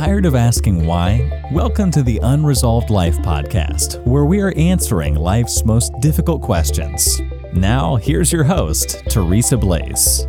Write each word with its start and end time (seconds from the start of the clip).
Tired 0.00 0.24
of 0.24 0.34
asking 0.34 0.86
why? 0.86 1.30
Welcome 1.52 1.90
to 1.90 2.02
the 2.02 2.20
Unresolved 2.22 2.88
Life 2.88 3.18
podcast, 3.18 4.02
where 4.06 4.24
we 4.24 4.40
are 4.40 4.54
answering 4.56 5.14
life's 5.14 5.62
most 5.66 5.92
difficult 6.00 6.40
questions. 6.40 7.20
Now, 7.52 7.96
here's 7.96 8.32
your 8.32 8.42
host, 8.42 9.04
Teresa 9.10 9.58
Blaze. 9.58 10.26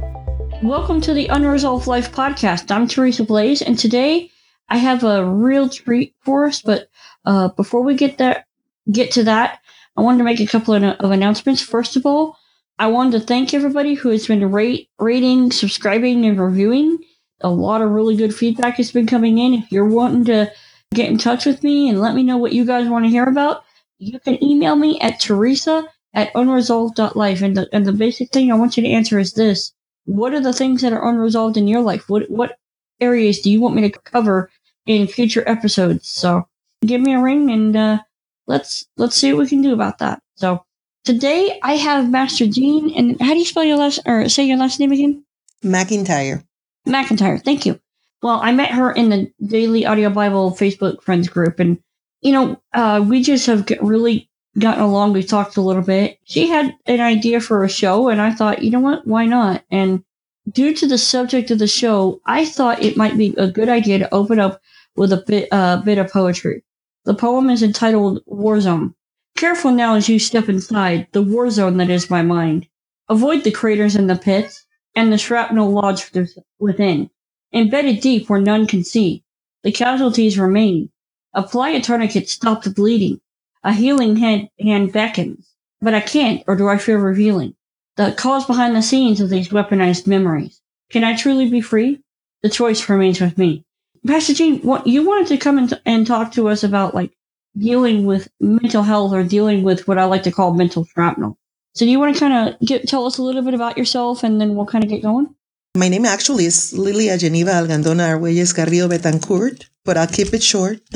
Welcome 0.61 0.99
to 0.99 1.13
the 1.13 1.27
Unresolved 1.27 1.87
Life 1.87 2.11
podcast. 2.11 2.69
I'm 2.69 2.85
Teresa 2.85 3.23
Blaze, 3.23 3.61
and 3.61 3.79
today 3.79 4.29
I 4.67 4.75
have 4.75 5.05
a 5.05 5.23
real 5.23 5.69
treat 5.69 6.15
for 6.19 6.47
us. 6.47 6.61
But 6.61 6.89
uh, 7.23 7.47
before 7.55 7.81
we 7.81 7.95
get 7.95 8.17
that, 8.17 8.47
get 8.91 9.11
to 9.11 9.23
that, 9.23 9.61
I 9.95 10.01
wanted 10.01 10.17
to 10.17 10.25
make 10.25 10.41
a 10.41 10.47
couple 10.47 10.73
of, 10.73 10.83
of 10.83 11.11
announcements. 11.11 11.61
First 11.61 11.95
of 11.95 12.05
all, 12.05 12.35
I 12.77 12.87
wanted 12.87 13.21
to 13.21 13.25
thank 13.25 13.53
everybody 13.53 13.93
who 13.93 14.09
has 14.09 14.27
been 14.27 14.51
rate, 14.51 14.89
rating, 14.99 15.49
subscribing, 15.53 16.25
and 16.25 16.37
reviewing 16.37 16.97
a 17.43 17.49
lot 17.49 17.81
of 17.81 17.91
really 17.91 18.15
good 18.15 18.33
feedback 18.33 18.75
has 18.75 18.91
been 18.91 19.07
coming 19.07 19.37
in. 19.37 19.53
If 19.53 19.71
you're 19.71 19.85
wanting 19.85 20.25
to 20.25 20.51
get 20.93 21.09
in 21.09 21.17
touch 21.17 21.45
with 21.45 21.63
me 21.63 21.89
and 21.89 22.01
let 22.01 22.15
me 22.15 22.23
know 22.23 22.37
what 22.37 22.53
you 22.53 22.65
guys 22.65 22.89
want 22.89 23.05
to 23.05 23.09
hear 23.09 23.25
about, 23.25 23.63
you 23.99 24.19
can 24.19 24.43
email 24.43 24.75
me 24.75 24.99
at 24.99 25.19
teresa 25.19 25.87
at 26.13 26.33
unresolved.life. 26.33 27.41
And 27.41 27.55
the, 27.55 27.69
and 27.71 27.85
the 27.85 27.93
basic 27.93 28.31
thing 28.31 28.51
I 28.51 28.55
want 28.55 28.77
you 28.77 28.83
to 28.83 28.89
answer 28.89 29.19
is 29.19 29.33
this. 29.33 29.73
What 30.05 30.33
are 30.33 30.41
the 30.41 30.53
things 30.53 30.81
that 30.81 30.93
are 30.93 31.07
unresolved 31.07 31.57
in 31.57 31.67
your 31.67 31.81
life? 31.81 32.09
What, 32.09 32.29
what 32.29 32.57
areas 32.99 33.39
do 33.39 33.51
you 33.51 33.61
want 33.61 33.75
me 33.75 33.89
to 33.89 33.99
cover 33.99 34.49
in 34.85 35.07
future 35.07 35.47
episodes? 35.47 36.07
So 36.07 36.47
give 36.85 37.01
me 37.01 37.13
a 37.13 37.21
ring 37.21 37.51
and, 37.51 37.75
uh, 37.75 37.99
let's, 38.47 38.85
let's 38.97 39.15
see 39.15 39.31
what 39.31 39.43
we 39.43 39.49
can 39.49 39.61
do 39.61 39.73
about 39.73 39.99
that. 39.99 40.21
So 40.35 40.65
today 41.05 41.59
I 41.63 41.75
have 41.77 42.09
Master 42.09 42.47
Gene 42.47 42.93
and 42.95 43.21
how 43.21 43.33
do 43.33 43.39
you 43.39 43.45
spell 43.45 43.63
your 43.63 43.77
last, 43.77 43.99
or 44.05 44.27
say 44.27 44.43
your 44.45 44.57
last 44.57 44.79
name 44.79 44.91
again? 44.91 45.23
McIntyre. 45.63 46.43
McIntyre, 46.87 47.43
thank 47.43 47.65
you. 47.65 47.79
Well, 48.21 48.39
I 48.41 48.51
met 48.51 48.71
her 48.71 48.91
in 48.91 49.09
the 49.09 49.31
Daily 49.43 49.85
Audio 49.85 50.09
Bible 50.09 50.51
Facebook 50.51 51.01
friends 51.01 51.27
group, 51.27 51.59
and 51.59 51.79
you 52.21 52.31
know, 52.31 52.61
uh, 52.73 53.03
we 53.07 53.23
just 53.23 53.47
have 53.47 53.67
really 53.81 54.29
gotten 54.59 54.83
along. 54.83 55.13
We 55.13 55.23
talked 55.23 55.57
a 55.57 55.61
little 55.61 55.81
bit. 55.81 56.19
She 56.25 56.47
had 56.47 56.75
an 56.85 56.99
idea 56.99 57.39
for 57.41 57.63
a 57.63 57.69
show, 57.69 58.09
and 58.09 58.21
I 58.21 58.31
thought, 58.31 58.61
you 58.61 58.69
know 58.69 58.79
what, 58.79 59.07
why 59.07 59.25
not? 59.25 59.63
And 59.71 60.03
due 60.51 60.73
to 60.75 60.87
the 60.87 60.97
subject 60.97 61.49
of 61.51 61.59
the 61.59 61.67
show, 61.67 62.21
I 62.25 62.45
thought 62.45 62.83
it 62.83 62.97
might 62.97 63.17
be 63.17 63.33
a 63.37 63.49
good 63.49 63.69
idea 63.69 63.99
to 63.99 64.13
open 64.13 64.39
up 64.39 64.61
with 64.95 65.13
a 65.13 65.23
bit, 65.25 65.47
uh, 65.51 65.77
bit 65.77 65.97
of 65.97 66.11
poetry. 66.11 66.63
The 67.05 67.15
poem 67.15 67.49
is 67.49 67.63
entitled 67.63 68.21
War 68.27 68.59
Zone. 68.61 68.93
Careful 69.35 69.71
now 69.71 69.95
as 69.95 70.07
you 70.07 70.19
step 70.19 70.49
inside 70.49 71.07
the 71.13 71.21
war 71.21 71.49
zone 71.49 71.77
that 71.77 71.89
is 71.89 72.11
my 72.11 72.21
mind. 72.21 72.67
Avoid 73.09 73.43
the 73.43 73.51
craters 73.51 73.95
and 73.95 74.09
the 74.09 74.15
pits 74.15 74.65
and 74.95 75.11
the 75.11 75.17
shrapnel 75.17 75.71
lodged 75.71 76.17
within, 76.59 77.09
embedded 77.53 78.01
deep 78.01 78.29
where 78.29 78.41
none 78.41 78.67
can 78.67 78.83
see. 78.83 79.23
The 79.63 79.71
casualties 79.71 80.39
remain. 80.39 80.89
Apply 81.33 81.69
a 81.69 81.81
tourniquet, 81.81 82.29
stop 82.29 82.63
the 82.63 82.69
bleeding. 82.69 83.21
A 83.63 83.73
healing 83.73 84.15
hand, 84.17 84.49
hand 84.59 84.91
beckons, 84.91 85.47
but 85.81 85.93
I 85.93 86.01
can't, 86.01 86.43
or 86.47 86.55
do 86.55 86.67
I 86.67 86.77
fear 86.77 86.99
revealing 86.99 87.55
the 87.95 88.11
cause 88.11 88.45
behind 88.45 88.75
the 88.75 88.81
scenes 88.81 89.21
of 89.21 89.29
these 89.29 89.49
weaponized 89.49 90.07
memories? 90.07 90.61
Can 90.89 91.03
I 91.03 91.15
truly 91.15 91.49
be 91.49 91.61
free? 91.61 92.01
The 92.41 92.49
choice 92.49 92.89
remains 92.89 93.21
with 93.21 93.37
me. 93.37 93.63
Pastor 94.07 94.33
Gene, 94.33 94.61
what 94.61 94.87
you 94.87 95.05
wanted 95.05 95.27
to 95.27 95.37
come 95.37 95.59
and, 95.59 95.79
and 95.85 96.07
talk 96.07 96.31
to 96.31 96.47
us 96.47 96.63
about 96.63 96.95
like 96.95 97.11
dealing 97.55 98.05
with 98.05 98.29
mental 98.39 98.81
health 98.81 99.13
or 99.13 99.23
dealing 99.23 99.61
with 99.61 99.87
what 99.87 99.99
I 99.99 100.05
like 100.05 100.23
to 100.23 100.31
call 100.31 100.53
mental 100.53 100.85
shrapnel. 100.85 101.37
So 101.73 101.85
do 101.85 101.91
you 101.91 101.99
want 101.99 102.15
to 102.15 102.19
kind 102.19 102.49
of 102.49 102.87
tell 102.87 103.05
us 103.05 103.17
a 103.17 103.23
little 103.23 103.41
bit 103.41 103.53
about 103.53 103.77
yourself 103.77 104.23
and 104.23 104.41
then 104.41 104.55
we'll 104.55 104.65
kind 104.65 104.83
of 104.83 104.89
get 104.89 105.01
going? 105.01 105.33
My 105.77 105.87
name 105.87 106.03
actually 106.03 106.45
is 106.45 106.73
Lilia 106.73 107.17
Geneva 107.17 107.51
Algandona 107.51 108.11
Arguelles 108.11 108.53
Carrillo 108.53 108.89
Betancourt, 108.89 109.69
but 109.85 109.95
I'll 109.95 110.05
keep 110.05 110.33
it 110.33 110.43
short. 110.43 110.81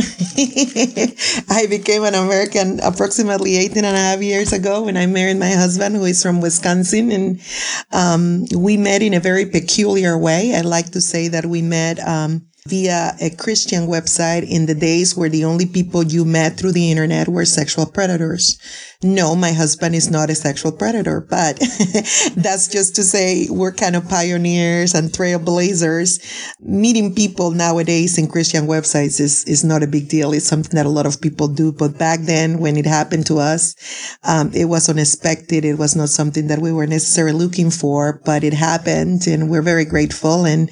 I 1.49 1.65
became 1.69 2.03
an 2.03 2.13
American 2.13 2.81
approximately 2.81 3.55
18 3.55 3.85
and 3.85 3.95
a 3.95 3.99
half 3.99 4.21
years 4.21 4.51
ago 4.51 4.83
when 4.83 4.97
I 4.97 5.05
married 5.05 5.37
my 5.37 5.51
husband, 5.51 5.95
who 5.95 6.03
is 6.03 6.21
from 6.21 6.41
Wisconsin. 6.41 7.09
And 7.09 7.41
um, 7.93 8.43
we 8.53 8.75
met 8.75 9.01
in 9.01 9.13
a 9.13 9.21
very 9.21 9.45
peculiar 9.45 10.17
way. 10.17 10.53
I 10.53 10.59
like 10.59 10.91
to 10.91 10.99
say 10.99 11.29
that 11.29 11.45
we 11.45 11.61
met 11.61 12.05
um, 12.05 12.45
via 12.67 13.15
a 13.21 13.29
Christian 13.29 13.85
website 13.85 14.41
in 14.49 14.65
the 14.65 14.73
days 14.73 15.15
where 15.15 15.29
the 15.29 15.45
only 15.45 15.67
people 15.67 16.01
you 16.01 16.25
met 16.25 16.57
through 16.57 16.71
the 16.71 16.89
internet 16.89 17.27
were 17.27 17.45
sexual 17.45 17.85
predators. 17.85 18.57
No, 19.03 19.35
my 19.35 19.51
husband 19.51 19.93
is 19.93 20.09
not 20.09 20.31
a 20.31 20.35
sexual 20.35 20.71
predator, 20.71 21.21
but 21.21 21.59
that's 22.35 22.67
just 22.67 22.95
to 22.95 23.03
say 23.03 23.45
we're 23.51 23.71
kind 23.71 23.95
of 23.95 24.09
pioneers 24.09 24.95
and 24.95 25.11
trailblazers. 25.11 26.57
Meeting 26.59 27.13
people 27.13 27.51
nowadays 27.51 28.17
in 28.17 28.27
Christian 28.27 28.65
websites 28.65 29.19
is, 29.19 29.43
is 29.43 29.63
not 29.63 29.83
a 29.83 29.87
big 29.87 30.09
deal. 30.09 30.33
It's 30.33 30.47
something 30.47 30.75
that 30.75 30.87
a 30.87 30.89
lot 30.89 31.05
of 31.05 31.21
people 31.21 31.47
do. 31.47 31.71
But 31.71 31.99
back 31.99 32.21
then, 32.21 32.57
when 32.57 32.77
it 32.77 32.87
happened 32.87 33.27
to 33.27 33.37
us, 33.37 33.75
um, 34.23 34.51
it 34.55 34.65
was 34.65 34.89
unexpected. 34.89 35.65
It 35.65 35.77
was 35.77 35.95
not 35.95 36.09
something 36.09 36.47
that 36.47 36.59
we 36.59 36.71
were 36.71 36.87
necessarily 36.87 37.37
looking 37.37 37.69
for, 37.69 38.21
but 38.25 38.43
it 38.43 38.53
happened 38.53 39.27
and 39.27 39.51
we're 39.51 39.61
very 39.61 39.85
grateful. 39.85 40.45
And 40.45 40.71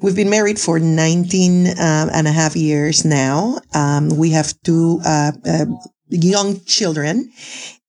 we've 0.00 0.16
been 0.16 0.30
married 0.30 0.58
for 0.58 0.78
19 0.78 1.33
um, 1.34 2.10
and 2.12 2.26
a 2.26 2.32
half 2.32 2.56
years 2.56 3.04
now. 3.04 3.58
Um, 3.74 4.16
we 4.16 4.30
have 4.30 4.54
two, 4.62 5.00
uh, 5.04 5.32
uh, 5.44 5.66
young 6.08 6.60
children 6.64 7.30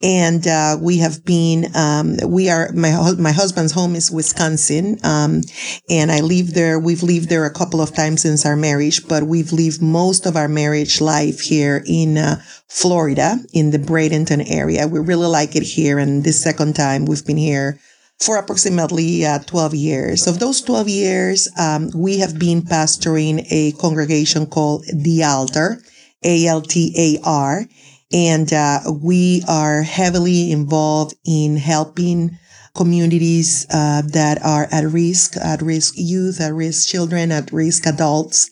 and 0.02 0.46
uh, 0.48 0.78
we 0.80 0.98
have 1.00 1.24
been 1.26 1.66
um, 1.76 2.18
we 2.28 2.50
are 2.50 2.72
my 2.74 2.92
my 3.18 3.32
husband's 3.32 3.72
home 3.72 3.96
is 3.96 4.12
Wisconsin 4.12 4.98
um, 5.04 5.42
and 5.90 6.12
I 6.12 6.22
live 6.22 6.54
there 6.54 6.80
we've 6.80 7.04
lived 7.04 7.30
there 7.30 7.46
a 7.46 7.54
couple 7.54 7.82
of 7.82 7.94
times 7.94 8.22
since 8.22 8.46
our 8.46 8.56
marriage 8.56 9.08
but 9.08 9.24
we've 9.24 9.52
lived 9.52 9.82
most 9.82 10.26
of 10.26 10.36
our 10.36 10.48
marriage 10.48 11.02
life 11.02 11.40
here 11.40 11.84
in 11.86 12.18
uh, 12.18 12.42
Florida 12.68 13.38
in 13.54 13.72
the 13.72 13.80
Bradenton 13.80 14.50
area 14.50 14.88
we 14.88 15.00
really 15.00 15.28
like 15.28 15.56
it 15.56 15.64
here 15.64 16.00
and 16.00 16.24
this 16.24 16.42
second 16.42 16.76
time 16.76 17.06
we've 17.06 17.26
been 17.26 17.38
here 17.38 17.80
for 18.20 18.38
approximately 18.38 19.26
uh, 19.26 19.40
12 19.40 19.76
years. 19.76 20.28
Of 20.28 20.40
those 20.40 20.62
12 20.62 20.90
years, 20.90 21.50
um, 21.60 21.90
we 21.96 22.20
have 22.20 22.40
been 22.40 22.62
pastoring 22.62 23.46
a 23.52 23.74
congregation 23.74 24.46
called 24.46 24.86
The 24.94 25.24
Altar, 25.24 25.82
A-L-T-A-R, 26.24 27.66
and 28.14 28.54
uh, 28.54 28.80
we 29.02 29.44
are 29.48 29.82
heavily 29.82 30.52
involved 30.52 31.16
in 31.26 31.58
helping 31.58 32.38
communities 32.76 33.66
uh, 33.72 34.02
that 34.06 34.44
are 34.44 34.68
at 34.72 34.84
risk, 34.84 35.38
at 35.38 35.62
risk 35.62 35.96
youth, 35.98 36.42
at 36.42 36.54
risk 36.54 36.88
children, 36.88 37.32
at 37.32 37.52
risk 37.52 37.88
adults. 37.88 38.50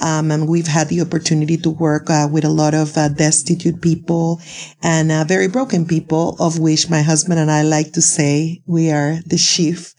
Um, 0.00 0.30
and 0.30 0.48
we've 0.48 0.66
had 0.66 0.88
the 0.88 1.00
opportunity 1.00 1.56
to 1.58 1.70
work 1.70 2.08
uh, 2.08 2.28
with 2.30 2.44
a 2.44 2.48
lot 2.48 2.72
of 2.72 2.96
uh, 2.96 3.08
destitute 3.08 3.82
people 3.82 4.40
and 4.82 5.10
uh, 5.10 5.24
very 5.24 5.48
broken 5.48 5.86
people, 5.86 6.36
of 6.38 6.58
which 6.58 6.88
my 6.88 7.02
husband 7.02 7.40
and 7.40 7.50
I 7.50 7.62
like 7.62 7.92
to 7.92 8.02
say 8.02 8.62
we 8.66 8.90
are 8.90 9.18
the 9.26 9.36
chief, 9.36 9.94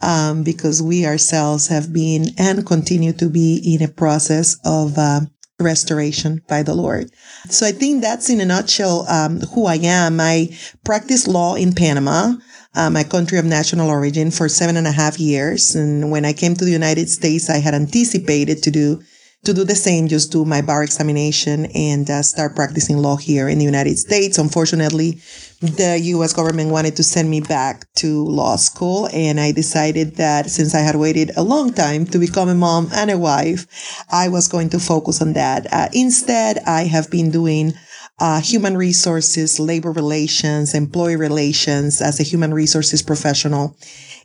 um, 0.00 0.42
because 0.42 0.82
we 0.82 1.06
ourselves 1.06 1.68
have 1.68 1.92
been 1.92 2.28
and 2.38 2.66
continue 2.66 3.12
to 3.14 3.28
be 3.28 3.60
in 3.74 3.82
a 3.82 3.92
process 3.92 4.56
of 4.64 4.96
uh, 4.96 5.20
restoration 5.60 6.42
by 6.48 6.62
the 6.62 6.74
Lord. 6.74 7.10
So 7.48 7.66
I 7.66 7.72
think 7.72 8.02
that's 8.02 8.30
in 8.30 8.40
a 8.40 8.46
nutshell 8.46 9.06
um, 9.08 9.40
who 9.54 9.66
I 9.66 9.76
am. 9.76 10.20
I 10.20 10.56
practice 10.84 11.28
law 11.28 11.54
in 11.54 11.74
Panama. 11.74 12.34
Uh, 12.74 12.88
my 12.88 13.04
country 13.04 13.38
of 13.38 13.44
national 13.44 13.90
origin 13.90 14.30
for 14.30 14.48
seven 14.48 14.76
and 14.76 14.86
a 14.86 14.92
half 14.92 15.20
years. 15.20 15.74
And 15.74 16.10
when 16.10 16.24
I 16.24 16.32
came 16.32 16.54
to 16.54 16.64
the 16.64 16.70
United 16.70 17.10
States, 17.10 17.50
I 17.50 17.58
had 17.58 17.74
anticipated 17.74 18.62
to 18.62 18.70
do 18.70 19.02
to 19.44 19.52
do 19.52 19.64
the 19.64 19.74
same, 19.74 20.06
just 20.06 20.30
do 20.30 20.44
my 20.44 20.62
bar 20.62 20.84
examination 20.84 21.66
and 21.74 22.08
uh, 22.08 22.22
start 22.22 22.54
practicing 22.54 22.98
law 22.98 23.16
here 23.16 23.48
in 23.48 23.58
the 23.58 23.64
United 23.64 23.98
States. 23.98 24.38
Unfortunately, 24.38 25.20
the 25.60 25.98
U.S. 26.14 26.32
government 26.32 26.70
wanted 26.70 26.94
to 26.96 27.02
send 27.02 27.28
me 27.28 27.40
back 27.40 27.92
to 27.94 28.24
law 28.24 28.54
school, 28.54 29.08
and 29.12 29.40
I 29.40 29.50
decided 29.50 30.16
that 30.16 30.48
since 30.48 30.74
I 30.74 30.80
had 30.80 30.94
waited 30.94 31.32
a 31.36 31.42
long 31.42 31.72
time 31.72 32.06
to 32.06 32.18
become 32.18 32.48
a 32.48 32.54
mom 32.54 32.88
and 32.94 33.10
a 33.10 33.18
wife, 33.18 33.66
I 34.10 34.28
was 34.28 34.46
going 34.46 34.70
to 34.70 34.78
focus 34.78 35.20
on 35.20 35.32
that. 35.32 35.66
Uh, 35.72 35.88
instead, 35.92 36.58
I 36.64 36.84
have 36.84 37.10
been 37.10 37.32
doing 37.32 37.72
uh, 38.20 38.40
human 38.40 38.76
resources, 38.76 39.58
labor 39.58 39.92
relations, 39.92 40.74
employee 40.74 41.16
relations 41.16 42.00
as 42.00 42.20
a 42.20 42.22
human 42.22 42.54
resources 42.54 43.02
professional. 43.02 43.76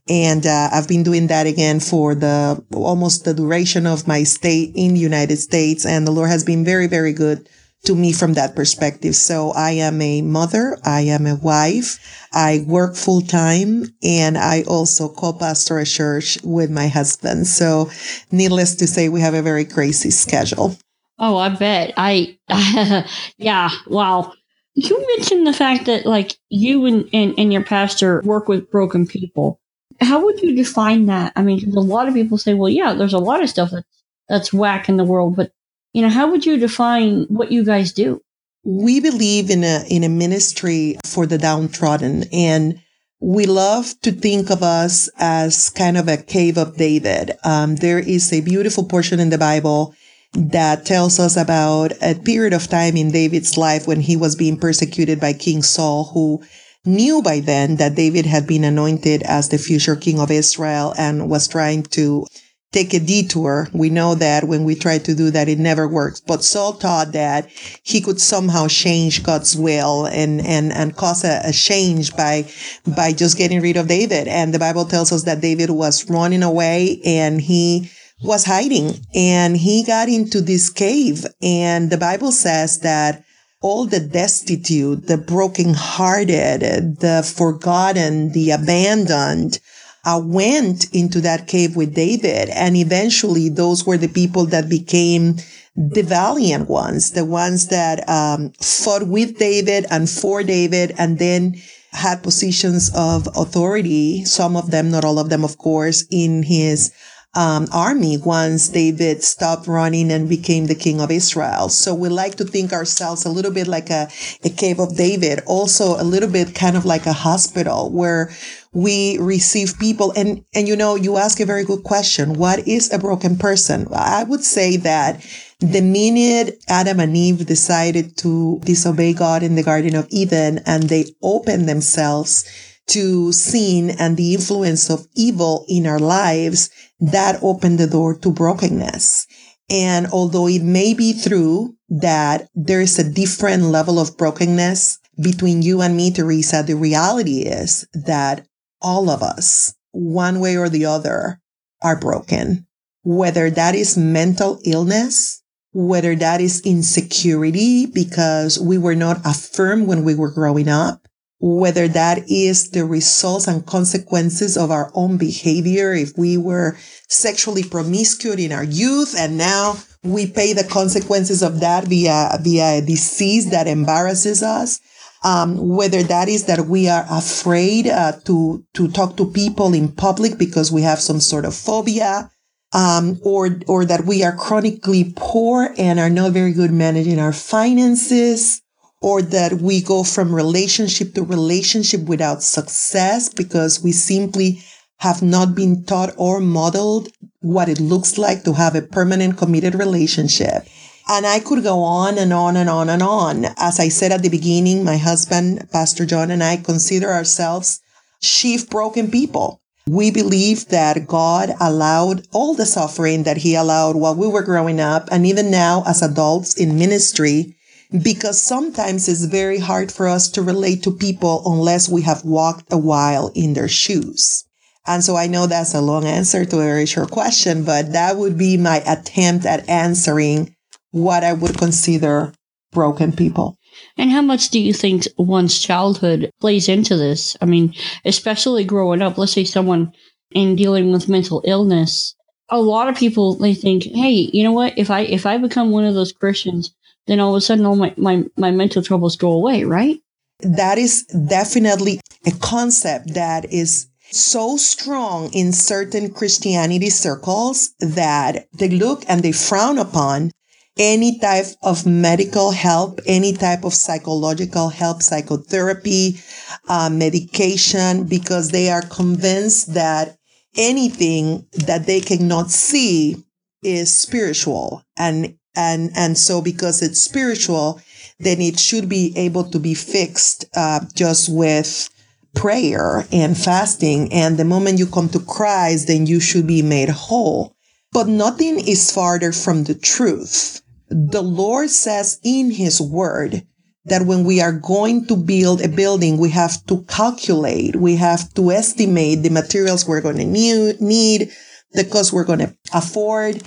And 0.10 0.46
uh, 0.46 0.70
I've 0.72 0.88
been 0.88 1.04
doing 1.04 1.28
that 1.28 1.48
again 1.48 1.80
for 1.80 2.16
the 2.16 2.64
almost 2.74 3.26
the 3.26 3.34
duration 3.34 3.86
of 3.86 4.08
my 4.08 4.24
stay 4.24 4.72
in 4.76 4.94
the 4.94 5.00
United 5.00 5.38
States. 5.38 5.86
And 5.86 6.08
the 6.08 6.12
Lord 6.12 6.30
has 6.30 6.44
been 6.44 6.64
very, 6.64 6.88
very 6.88 7.12
good 7.12 7.50
to 7.86 7.96
me 7.96 8.12
from 8.12 8.34
that 8.34 8.56
perspective. 8.56 9.16
So 9.16 9.52
I 9.52 9.72
am 9.72 10.02
a 10.02 10.22
mother. 10.22 10.78
I 10.84 11.02
am 11.02 11.26
a 11.26 11.36
wife. 11.36 12.00
I 12.34 12.66
work 12.68 12.96
full 12.96 13.22
time 13.22 13.86
and 14.04 14.38
I 14.38 14.64
also 14.64 15.10
co-pastor 15.10 15.80
a 15.80 15.86
church 15.86 16.38
with 16.44 16.70
my 16.70 16.88
husband. 16.88 17.48
So 17.48 17.90
needless 18.32 18.76
to 18.76 18.88
say, 18.88 19.10
we 19.10 19.22
have 19.22 19.34
a 19.34 19.42
very 19.42 19.66
crazy 19.66 20.12
schedule. 20.12 20.78
Oh, 21.20 21.38
I 21.38 21.50
bet. 21.50 21.94
I, 21.98 22.38
yeah, 23.38 23.70
wow. 23.88 24.34
You 24.76 25.06
mentioned 25.18 25.48
the 25.48 25.54
fact 25.54 25.86
that 25.86 26.06
like 26.06 26.36
you 26.50 26.86
and, 26.86 27.10
and, 27.12 27.34
and 27.38 27.52
your 27.52 27.64
pastor 27.64 28.22
work 28.24 28.48
with 28.48 28.70
broken 28.70 29.08
people 29.08 29.60
how 30.02 30.24
would 30.24 30.42
you 30.42 30.56
define 30.56 31.08
that? 31.08 31.34
I 31.36 31.42
mean, 31.42 31.76
a 31.76 31.80
lot 31.80 32.08
of 32.08 32.14
people 32.14 32.38
say, 32.38 32.54
well, 32.54 32.70
yeah, 32.70 32.94
there's 32.94 33.14
a 33.14 33.20
lot 33.20 33.42
of 33.42 33.50
stuff 33.50 33.72
that's, 33.72 33.88
that's 34.30 34.54
whack 34.54 34.90
in 34.90 34.98
the 34.98 35.04
world, 35.04 35.36
but 35.36 35.52
You 35.94 36.04
know, 36.04 36.10
how 36.10 36.30
would 36.30 36.46
you 36.46 36.58
define 36.58 37.26
what 37.30 37.52
you 37.52 37.64
guys 37.64 37.92
do? 37.92 38.22
We 38.64 39.00
believe 39.00 39.50
in 39.50 39.64
a 39.64 39.86
in 39.90 40.04
a 40.04 40.10
ministry 40.10 40.98
for 41.06 41.26
the 41.26 41.38
downtrodden 41.38 42.26
and 42.34 42.80
we 43.20 43.46
love 43.46 43.96
to 44.02 44.12
think 44.12 44.52
of 44.52 44.62
us 44.62 45.10
as 45.18 45.72
kind 45.72 45.98
of 45.98 46.08
a 46.08 46.18
cave 46.18 46.58
of 46.58 46.78
David. 46.78 47.32
Um, 47.44 47.78
there 47.78 47.98
is 47.98 48.32
a 48.32 48.42
beautiful 48.42 48.84
portion 48.84 49.20
in 49.20 49.30
the 49.32 49.40
Bible 49.40 49.96
that 50.38 50.86
tells 50.86 51.20
us 51.20 51.36
about 51.36 51.94
a 52.02 52.14
period 52.14 52.54
of 52.54 52.68
time 52.68 52.96
in 52.96 53.12
David's 53.12 53.58
life 53.58 53.88
when 53.88 54.02
he 54.02 54.16
was 54.16 54.36
being 54.36 54.58
persecuted 54.58 55.20
by 55.20 55.34
King 55.34 55.64
Saul, 55.64 56.12
who 56.14 56.44
knew 56.86 57.24
by 57.24 57.40
then 57.40 57.78
that 57.78 57.96
David 57.96 58.26
had 58.28 58.46
been 58.46 58.64
anointed 58.64 59.24
as 59.24 59.50
the 59.50 59.58
future 59.58 59.96
king 59.96 60.20
of 60.20 60.30
Israel 60.30 60.94
and 60.98 61.28
was 61.28 61.48
trying 61.48 61.84
to 61.84 62.26
take 62.72 62.94
a 62.94 63.00
detour. 63.00 63.68
We 63.74 63.90
know 63.90 64.14
that 64.14 64.44
when 64.44 64.64
we 64.64 64.76
try 64.76 65.00
to 65.00 65.16
do 65.16 65.32
that, 65.32 65.50
it 65.50 65.58
never 65.58 65.88
works. 65.88 66.22
But 66.22 66.44
Saul 66.44 66.74
thought 66.74 67.14
that 67.14 67.50
he 67.82 68.00
could 68.00 68.22
somehow 68.22 68.68
change 68.68 69.24
God's 69.24 69.56
will 69.56 70.06
and, 70.06 70.46
and, 70.46 70.72
and 70.72 70.96
cause 70.96 71.24
a, 71.24 71.42
a, 71.46 71.52
change 71.52 72.16
by, 72.16 72.48
by 72.96 73.12
just 73.12 73.38
getting 73.38 73.62
rid 73.62 73.78
of 73.78 73.88
David. 73.88 74.28
And 74.28 74.54
the 74.54 74.60
Bible 74.60 74.86
tells 74.86 75.12
us 75.12 75.24
that 75.24 75.42
David 75.42 75.72
was 75.72 76.08
running 76.10 76.44
away 76.44 77.02
and 77.04 77.42
he 77.42 77.90
was 78.22 78.46
hiding 78.46 78.94
and 79.14 79.58
he 79.58 79.84
got 79.84 80.10
into 80.10 80.42
this 80.42 80.70
cave. 80.70 81.26
And 81.42 81.90
the 81.90 81.98
Bible 81.98 82.32
says 82.32 82.80
that 82.80 83.24
all 83.62 83.86
the 83.86 84.00
destitute, 84.00 85.08
the 85.08 85.18
brokenhearted, 85.18 87.00
the 87.00 87.34
forgotten, 87.36 88.32
the 88.32 88.52
abandoned, 88.52 89.60
uh, 90.06 90.22
went 90.24 90.94
into 90.94 91.20
that 91.22 91.48
cave 91.48 91.76
with 91.76 91.94
David. 91.94 92.50
And 92.50 92.78
eventually 92.78 93.50
those 93.50 93.86
were 93.86 93.98
the 93.98 94.08
people 94.08 94.46
that 94.46 94.70
became 94.70 95.36
the 95.76 96.02
valiant 96.02 96.70
ones, 96.70 97.12
the 97.12 97.26
ones 97.26 97.68
that 97.68 98.08
um, 98.10 98.52
fought 98.62 99.08
with 99.08 99.38
David 99.38 99.86
and 99.92 100.10
for 100.10 100.44
David 100.44 100.94
and 100.98 101.20
then 101.20 101.56
had 101.92 102.24
positions 102.24 102.92
of 102.96 103.28
authority. 103.36 104.24
Some 104.26 104.56
of 104.56 104.72
them, 104.72 104.92
not 104.92 105.06
all 105.06 105.20
of 105.20 105.30
them, 105.30 105.44
of 105.44 105.58
course, 105.58 106.06
in 106.10 106.44
his 106.44 106.92
um, 107.34 107.68
army 107.72 108.18
once 108.18 108.70
David 108.70 109.24
stopped 109.24 109.68
running 109.68 110.12
and 110.12 110.28
became 110.28 110.66
the 110.66 110.76
king 110.76 111.00
of 111.00 111.12
Israel. 111.12 111.70
So 111.70 111.94
we 111.94 112.10
like 112.10 112.36
to 112.36 112.46
think 112.46 112.74
ourselves 112.74 113.26
a 113.26 113.30
little 113.30 113.52
bit 113.52 113.68
like 113.68 113.90
a, 113.90 114.10
a 114.44 114.50
cave 114.50 114.80
of 114.80 114.98
David, 114.98 115.42
also 115.46 116.02
a 116.02 116.04
little 116.04 116.30
bit 116.30 116.56
kind 116.56 116.76
of 116.76 116.86
like 116.86 117.06
a 117.06 117.14
hospital 117.14 117.92
where 117.92 118.32
we 118.74 119.18
receive 119.20 119.78
people. 119.78 120.14
And, 120.16 120.44
and 120.56 120.68
you 120.68 120.76
know, 120.76 120.96
you 120.96 121.18
ask 121.18 121.40
a 121.40 121.46
very 121.46 121.64
good 121.64 121.84
question. 121.84 122.34
What 122.34 122.68
is 122.68 122.92
a 122.92 123.00
broken 123.00 123.38
person? 123.38 123.88
I 123.94 124.24
would 124.24 124.44
say 124.44 124.78
that 124.78 125.24
the 125.60 125.82
minute 125.82 126.64
Adam 126.68 127.00
and 127.00 127.16
Eve 127.16 127.46
decided 127.46 128.18
to 128.18 128.60
disobey 128.64 129.14
God 129.14 129.44
in 129.44 129.56
the 129.56 129.64
Garden 129.64 129.96
of 129.96 130.08
Eden 130.10 130.60
and 130.66 130.84
they 130.84 131.06
opened 131.22 131.68
themselves 131.68 132.46
to 132.88 133.32
sin 133.32 133.92
and 134.00 134.18
the 134.18 134.34
influence 134.34 134.90
of 134.90 135.08
evil 135.16 135.66
in 135.68 135.86
our 135.86 136.00
lives, 136.00 136.70
that 137.00 137.40
opened 137.42 137.80
the 137.80 137.88
door 137.88 138.18
to 138.20 138.32
brokenness. 138.32 139.28
And 139.70 140.08
although 140.08 140.48
it 140.48 140.64
may 140.64 140.94
be 140.94 141.20
true 141.22 141.76
that 141.90 142.50
there 142.56 142.82
is 142.82 142.98
a 142.98 143.10
different 143.10 143.64
level 143.64 144.00
of 144.00 144.18
brokenness 144.18 145.00
between 145.22 145.62
you 145.62 145.82
and 145.82 145.98
me, 145.98 146.12
Teresa, 146.12 146.64
the 146.64 146.76
reality 146.76 147.42
is 147.42 147.88
that 147.94 148.46
all 148.82 149.10
of 149.10 149.22
us, 149.22 149.74
one 149.92 150.40
way 150.40 150.56
or 150.56 150.70
the 150.70 150.86
other, 150.86 151.42
are 151.82 152.00
broken. 152.00 152.68
Whether 153.04 153.50
that 153.52 153.76
is 153.76 153.98
mental 153.98 154.60
illness, 154.66 155.42
whether 155.74 156.16
that 156.16 156.42
is 156.42 156.62
insecurity 156.62 157.86
because 157.86 158.60
we 158.60 158.78
were 158.78 158.96
not 158.96 159.22
affirmed 159.26 159.88
when 159.88 160.04
we 160.04 160.16
were 160.16 160.32
growing 160.32 160.68
up, 160.68 161.07
whether 161.40 161.88
that 161.88 162.30
is 162.30 162.72
the 162.72 162.86
results 162.86 163.48
and 163.48 163.66
consequences 163.66 164.58
of 164.58 164.72
our 164.72 164.92
own 164.94 165.18
behavior. 165.18 165.94
If 165.94 166.18
we 166.18 166.38
were 166.38 166.78
sexually 167.08 167.64
promiscuous 167.64 168.40
in 168.40 168.52
our 168.52 168.64
youth 168.64 169.16
and 169.18 169.38
now 169.38 169.76
we 170.04 170.28
pay 170.28 170.54
the 170.54 170.64
consequences 170.64 171.44
of 171.44 171.60
that 171.60 171.86
via, 171.86 172.38
via 172.42 172.78
a 172.78 172.82
disease 172.82 173.52
that 173.52 173.68
embarrasses 173.68 174.42
us. 174.42 174.80
Um, 175.24 175.76
whether 175.76 176.04
that 176.04 176.30
is 176.30 176.46
that 176.46 176.68
we 176.68 176.88
are 176.88 177.06
afraid 177.10 177.88
uh, 177.88 178.14
to 178.26 178.64
to 178.76 178.88
talk 178.88 179.18
to 179.18 179.26
people 179.26 179.74
in 179.74 179.92
public 179.92 180.38
because 180.38 180.72
we 180.72 180.84
have 180.84 181.00
some 181.00 181.20
sort 181.20 181.44
of 181.44 181.56
phobia, 181.56 182.30
um, 182.72 183.20
or 183.24 183.60
or 183.68 183.84
that 183.84 184.06
we 184.06 184.24
are 184.24 184.36
chronically 184.36 185.14
poor 185.16 185.74
and 185.76 186.00
are 186.00 186.12
not 186.12 186.34
very 186.34 186.54
good 186.54 186.72
managing 186.72 187.20
our 187.20 187.34
finances, 187.34 188.62
or 189.02 189.22
that 189.22 189.54
we 189.54 189.82
go 189.82 190.04
from 190.04 190.34
relationship 190.34 191.14
to 191.14 191.24
relationship 191.24 192.02
without 192.02 192.42
success 192.42 193.30
because 193.30 193.84
we 193.84 193.92
simply 193.92 194.62
have 195.00 195.22
not 195.22 195.54
been 195.54 195.84
taught 195.84 196.14
or 196.18 196.40
modeled 196.40 197.10
what 197.42 197.70
it 197.70 197.80
looks 197.80 198.18
like 198.18 198.44
to 198.44 198.54
have 198.54 198.76
a 198.76 198.82
permanent 198.82 199.38
committed 199.38 199.76
relationship. 199.76 200.68
And 201.10 201.26
I 201.26 201.40
could 201.40 201.64
go 201.64 201.84
on 201.84 202.18
and 202.18 202.34
on 202.34 202.58
and 202.58 202.70
on 202.70 202.90
and 202.90 203.02
on. 203.02 203.46
As 203.58 203.80
I 203.80 203.90
said 203.90 204.12
at 204.12 204.24
the 204.24 204.30
beginning, 204.30 204.84
my 204.84 204.98
husband, 204.98 205.70
Pastor 205.72 206.06
John, 206.06 206.32
and 206.32 206.44
I 206.44 206.58
consider 206.58 207.12
ourselves 207.14 207.80
chief 208.22 208.70
broken 208.70 209.10
people. 209.10 209.62
We 209.88 210.12
believe 210.12 210.68
that 210.68 211.08
God 211.08 211.54
allowed 211.62 212.28
all 212.34 212.56
the 212.56 212.66
suffering 212.66 213.24
that 213.24 213.38
he 213.38 213.56
allowed 213.56 213.96
while 213.96 214.16
we 214.16 214.28
were 214.28 214.42
growing 214.42 214.82
up 214.82 215.08
and 215.12 215.26
even 215.26 215.50
now 215.50 215.84
as 215.88 216.02
adults 216.02 216.56
in 216.58 216.78
ministry 216.78 217.56
because 218.02 218.42
sometimes 218.42 219.08
it's 219.08 219.26
very 219.26 219.60
hard 219.60 219.92
for 219.92 220.08
us 220.08 220.30
to 220.32 220.42
relate 220.42 220.84
to 220.84 220.92
people 220.92 221.42
unless 221.46 221.88
we 221.88 222.02
have 222.02 222.26
walked 222.26 222.72
a 222.72 222.78
while 222.78 223.32
in 223.36 223.54
their 223.54 223.68
shoes. 223.68 224.44
And 224.86 225.04
so 225.04 225.16
I 225.16 225.28
know 225.28 225.48
that's 225.48 225.74
a 225.74 225.82
long 225.82 226.06
answer 226.06 226.46
to 226.46 226.60
a 226.60 226.64
very 226.64 226.86
short 226.86 227.12
question, 227.12 227.64
but 227.64 227.92
that 227.94 228.18
would 228.18 228.38
be 228.38 228.58
my 228.58 228.78
attempt 228.88 229.46
at 229.46 229.68
answering 229.68 230.56
what 230.92 231.24
I 231.24 231.34
would 231.34 231.58
consider 231.58 232.34
broken 232.72 233.12
people. 233.12 233.58
And 233.98 234.12
how 234.12 234.22
much 234.22 234.50
do 234.50 234.60
you 234.60 234.74
think 234.74 235.08
one's 235.18 235.60
childhood 235.60 236.32
plays 236.40 236.70
into 236.70 236.96
this? 236.96 237.36
I 237.42 237.46
mean, 237.46 237.74
especially 238.06 238.64
growing 238.64 239.02
up, 239.02 239.18
let's 239.18 239.34
say 239.34 239.44
someone 239.44 239.92
in 240.32 240.56
dealing 240.56 240.92
with 240.92 241.10
mental 241.10 241.44
illness, 241.46 242.16
a 242.50 242.60
lot 242.60 242.88
of 242.88 242.96
people 242.96 243.36
they 243.36 243.54
think, 243.54 243.84
hey, 243.84 244.30
you 244.34 244.44
know 244.44 244.52
what? 244.52 244.78
If 244.78 244.90
I 244.90 245.02
if 245.02 245.26
I 245.26 245.38
become 245.38 245.72
one 245.72 245.84
of 245.84 245.96
those 245.96 246.12
Christians 246.12 246.74
then 247.08 247.20
all 247.20 247.36
of 247.36 247.38
a 247.38 247.42
sudden 247.42 247.66
all 247.66 247.76
my, 247.76 247.94
my, 247.98 248.24
my 248.38 248.52
mental 248.52 248.84
troubles 248.84 249.16
go 249.16 249.32
away, 249.32 249.64
right? 249.64 249.98
That 250.42 250.78
is 250.78 251.06
definitely 251.06 252.00
a 252.26 252.32
concept 252.32 253.14
that 253.16 253.52
is 253.52 253.88
so 254.12 254.58
strong 254.58 255.32
in 255.34 255.52
certain 255.52 256.14
Christianity 256.14 256.90
circles 256.90 257.72
that 257.80 258.48
they 258.54 258.70
look 258.70 259.04
and 259.08 259.22
they 259.22 259.32
frown 259.32 259.78
upon 259.78 260.32
any 260.78 261.18
type 261.20 261.48
of 261.64 261.86
medical 261.86 262.52
help, 262.52 263.00
any 263.06 263.34
type 263.34 263.64
of 263.64 263.74
psychological 263.74 264.70
help, 264.70 265.02
psychotherapy, 265.02 266.20
uh, 266.68 266.90
medication, 266.90 268.06
because 268.06 268.52
they 268.52 268.70
are 268.70 268.84
convinced 268.84 269.74
that 269.74 270.18
anything 270.56 271.46
that 271.54 271.86
they 271.86 272.00
cannot 272.00 272.52
see 272.52 273.18
is 273.64 273.94
spiritual 273.94 274.84
and 274.98 275.37
and 275.58 275.92
and 275.96 276.18
so 276.18 276.42
because 276.42 276.82
it's 276.82 277.02
spiritual 277.02 277.82
then 278.20 278.40
it 278.40 278.60
should 278.60 278.88
be 278.88 279.14
able 279.16 279.44
to 279.44 279.60
be 279.60 279.74
fixed 279.74 280.46
uh, 280.56 280.80
just 280.96 281.30
with 281.30 281.90
prayer 282.34 283.06
and 283.12 283.38
fasting. 283.38 284.12
And 284.12 284.38
the 284.38 284.46
moment 284.46 284.80
you 284.80 284.88
come 284.88 285.10
to 285.10 285.20
christ 285.20 285.88
then 285.88 286.06
you 286.06 286.20
should 286.20 286.48
be 286.48 286.62
made 286.62 286.90
whole. 286.90 287.56
But 287.92 288.08
nothing 288.08 288.60
is 288.60 288.92
farther 288.92 289.32
from 289.32 289.64
the 289.64 289.74
truth. 289.74 290.62
The 290.90 291.24
lord 291.24 291.70
says 291.70 292.20
in 292.24 292.52
his 292.52 292.80
word 292.80 293.46
that 293.86 294.06
when 294.06 294.26
we 294.26 294.42
are 294.42 294.52
going 294.52 295.08
to 295.08 295.16
build 295.16 295.62
a 295.62 295.70
building, 295.70 296.18
we 296.18 296.30
have 296.30 296.66
to 296.66 296.84
calculate, 296.84 297.76
we 297.76 297.96
have 297.96 298.34
to 298.34 298.52
estimate 298.52 299.24
the 299.24 299.30
materials 299.30 299.88
we're 299.88 300.02
going 300.02 300.18
to 300.18 300.26
need, 300.26 301.32
the 301.72 301.86
cost 301.86 302.12
we're 302.12 302.26
going 302.26 302.40
to 302.40 302.54
afford 302.74 303.42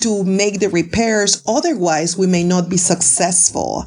to 0.00 0.24
make 0.24 0.60
the 0.60 0.68
repairs. 0.68 1.42
Otherwise, 1.46 2.16
we 2.16 2.26
may 2.26 2.44
not 2.44 2.68
be 2.68 2.76
successful. 2.76 3.86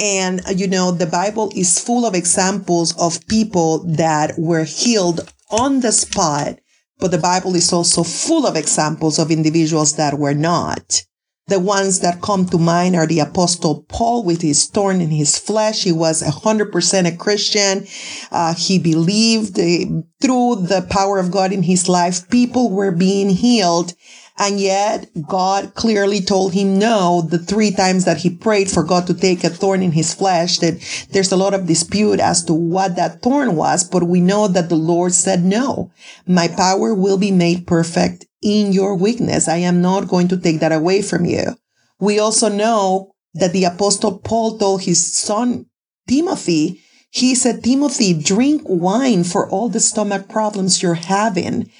And, 0.00 0.40
you 0.54 0.68
know, 0.68 0.92
the 0.92 1.06
Bible 1.06 1.50
is 1.56 1.78
full 1.80 2.06
of 2.06 2.14
examples 2.14 2.96
of 2.98 3.26
people 3.26 3.84
that 3.84 4.38
were 4.38 4.64
healed 4.64 5.32
on 5.50 5.80
the 5.80 5.92
spot, 5.92 6.60
but 6.98 7.10
the 7.10 7.18
Bible 7.18 7.56
is 7.56 7.72
also 7.72 8.04
full 8.04 8.46
of 8.46 8.56
examples 8.56 9.18
of 9.18 9.30
individuals 9.30 9.96
that 9.96 10.18
were 10.18 10.34
not. 10.34 11.02
The 11.48 11.58
ones 11.58 12.00
that 12.00 12.20
come 12.20 12.44
to 12.50 12.58
mind 12.58 12.94
are 12.94 13.06
the 13.06 13.20
apostle 13.20 13.86
Paul 13.88 14.22
with 14.22 14.42
his 14.42 14.66
thorn 14.66 15.00
in 15.00 15.08
his 15.08 15.38
flesh. 15.38 15.84
He 15.84 15.92
was 15.92 16.20
a 16.20 16.30
hundred 16.30 16.70
percent 16.70 17.06
a 17.06 17.16
Christian. 17.16 17.86
Uh, 18.30 18.54
he 18.54 18.78
believed 18.78 19.58
uh, 19.58 20.02
through 20.20 20.66
the 20.66 20.86
power 20.90 21.18
of 21.18 21.30
God 21.30 21.50
in 21.50 21.62
his 21.62 21.88
life, 21.88 22.28
people 22.28 22.70
were 22.70 22.92
being 22.92 23.30
healed 23.30 23.94
And 24.38 24.60
yet 24.60 25.10
God 25.26 25.74
clearly 25.74 26.20
told 26.20 26.54
him 26.54 26.78
no 26.78 27.22
the 27.22 27.38
three 27.38 27.72
times 27.72 28.04
that 28.04 28.18
he 28.18 28.30
prayed 28.30 28.70
for 28.70 28.84
God 28.84 29.08
to 29.08 29.14
take 29.14 29.42
a 29.42 29.50
thorn 29.50 29.82
in 29.82 29.92
his 29.92 30.14
flesh 30.14 30.58
that 30.58 31.06
there's 31.10 31.32
a 31.32 31.36
lot 31.36 31.54
of 31.54 31.66
dispute 31.66 32.20
as 32.20 32.44
to 32.44 32.54
what 32.54 32.94
that 32.94 33.20
thorn 33.20 33.56
was, 33.56 33.82
but 33.82 34.04
we 34.04 34.20
know 34.20 34.46
that 34.46 34.68
the 34.68 34.76
Lord 34.76 35.12
said 35.12 35.44
no. 35.44 35.90
My 36.26 36.46
power 36.46 36.94
will 36.94 37.18
be 37.18 37.32
made 37.32 37.66
perfect 37.66 38.26
in 38.40 38.72
your 38.72 38.94
weakness. 38.94 39.48
I 39.48 39.56
am 39.56 39.82
not 39.82 40.06
going 40.06 40.28
to 40.28 40.36
take 40.36 40.60
that 40.60 40.72
away 40.72 41.02
from 41.02 41.24
you. 41.24 41.56
We 41.98 42.20
also 42.20 42.48
know 42.48 43.14
that 43.34 43.52
the 43.52 43.64
apostle 43.64 44.18
Paul 44.18 44.56
told 44.58 44.82
his 44.82 45.12
son 45.12 45.66
Timothy, 46.08 46.80
he 47.10 47.34
said, 47.34 47.64
Timothy, 47.64 48.14
drink 48.14 48.62
wine 48.66 49.24
for 49.24 49.48
all 49.48 49.68
the 49.68 49.80
stomach 49.80 50.28
problems 50.28 50.80
you're 50.80 50.94
having. 50.94 51.70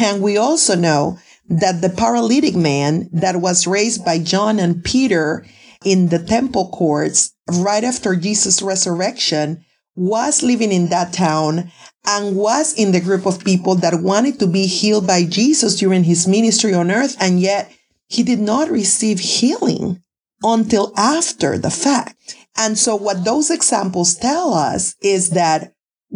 And 0.00 0.22
we 0.22 0.36
also 0.36 0.76
know 0.76 1.18
that 1.48 1.80
the 1.80 1.90
paralytic 1.90 2.54
man 2.54 3.08
that 3.12 3.36
was 3.36 3.66
raised 3.66 4.04
by 4.04 4.18
John 4.18 4.58
and 4.58 4.82
Peter 4.82 5.46
in 5.84 6.08
the 6.08 6.18
temple 6.18 6.70
courts 6.70 7.34
right 7.48 7.84
after 7.84 8.16
Jesus' 8.16 8.62
resurrection 8.62 9.64
was 9.96 10.42
living 10.42 10.72
in 10.72 10.88
that 10.88 11.12
town 11.12 11.70
and 12.06 12.36
was 12.36 12.72
in 12.74 12.92
the 12.92 13.00
group 13.00 13.26
of 13.26 13.44
people 13.44 13.74
that 13.76 14.02
wanted 14.02 14.38
to 14.40 14.46
be 14.46 14.66
healed 14.66 15.06
by 15.06 15.24
Jesus 15.24 15.76
during 15.76 16.04
his 16.04 16.26
ministry 16.26 16.74
on 16.74 16.90
earth. 16.90 17.16
And 17.20 17.40
yet 17.40 17.72
he 18.08 18.22
did 18.22 18.40
not 18.40 18.70
receive 18.70 19.20
healing 19.20 20.02
until 20.42 20.92
after 20.96 21.56
the 21.58 21.70
fact. 21.70 22.36
And 22.56 22.78
so 22.78 22.94
what 22.96 23.24
those 23.24 23.50
examples 23.50 24.14
tell 24.14 24.52
us 24.52 24.94
is 25.00 25.30
that 25.30 25.72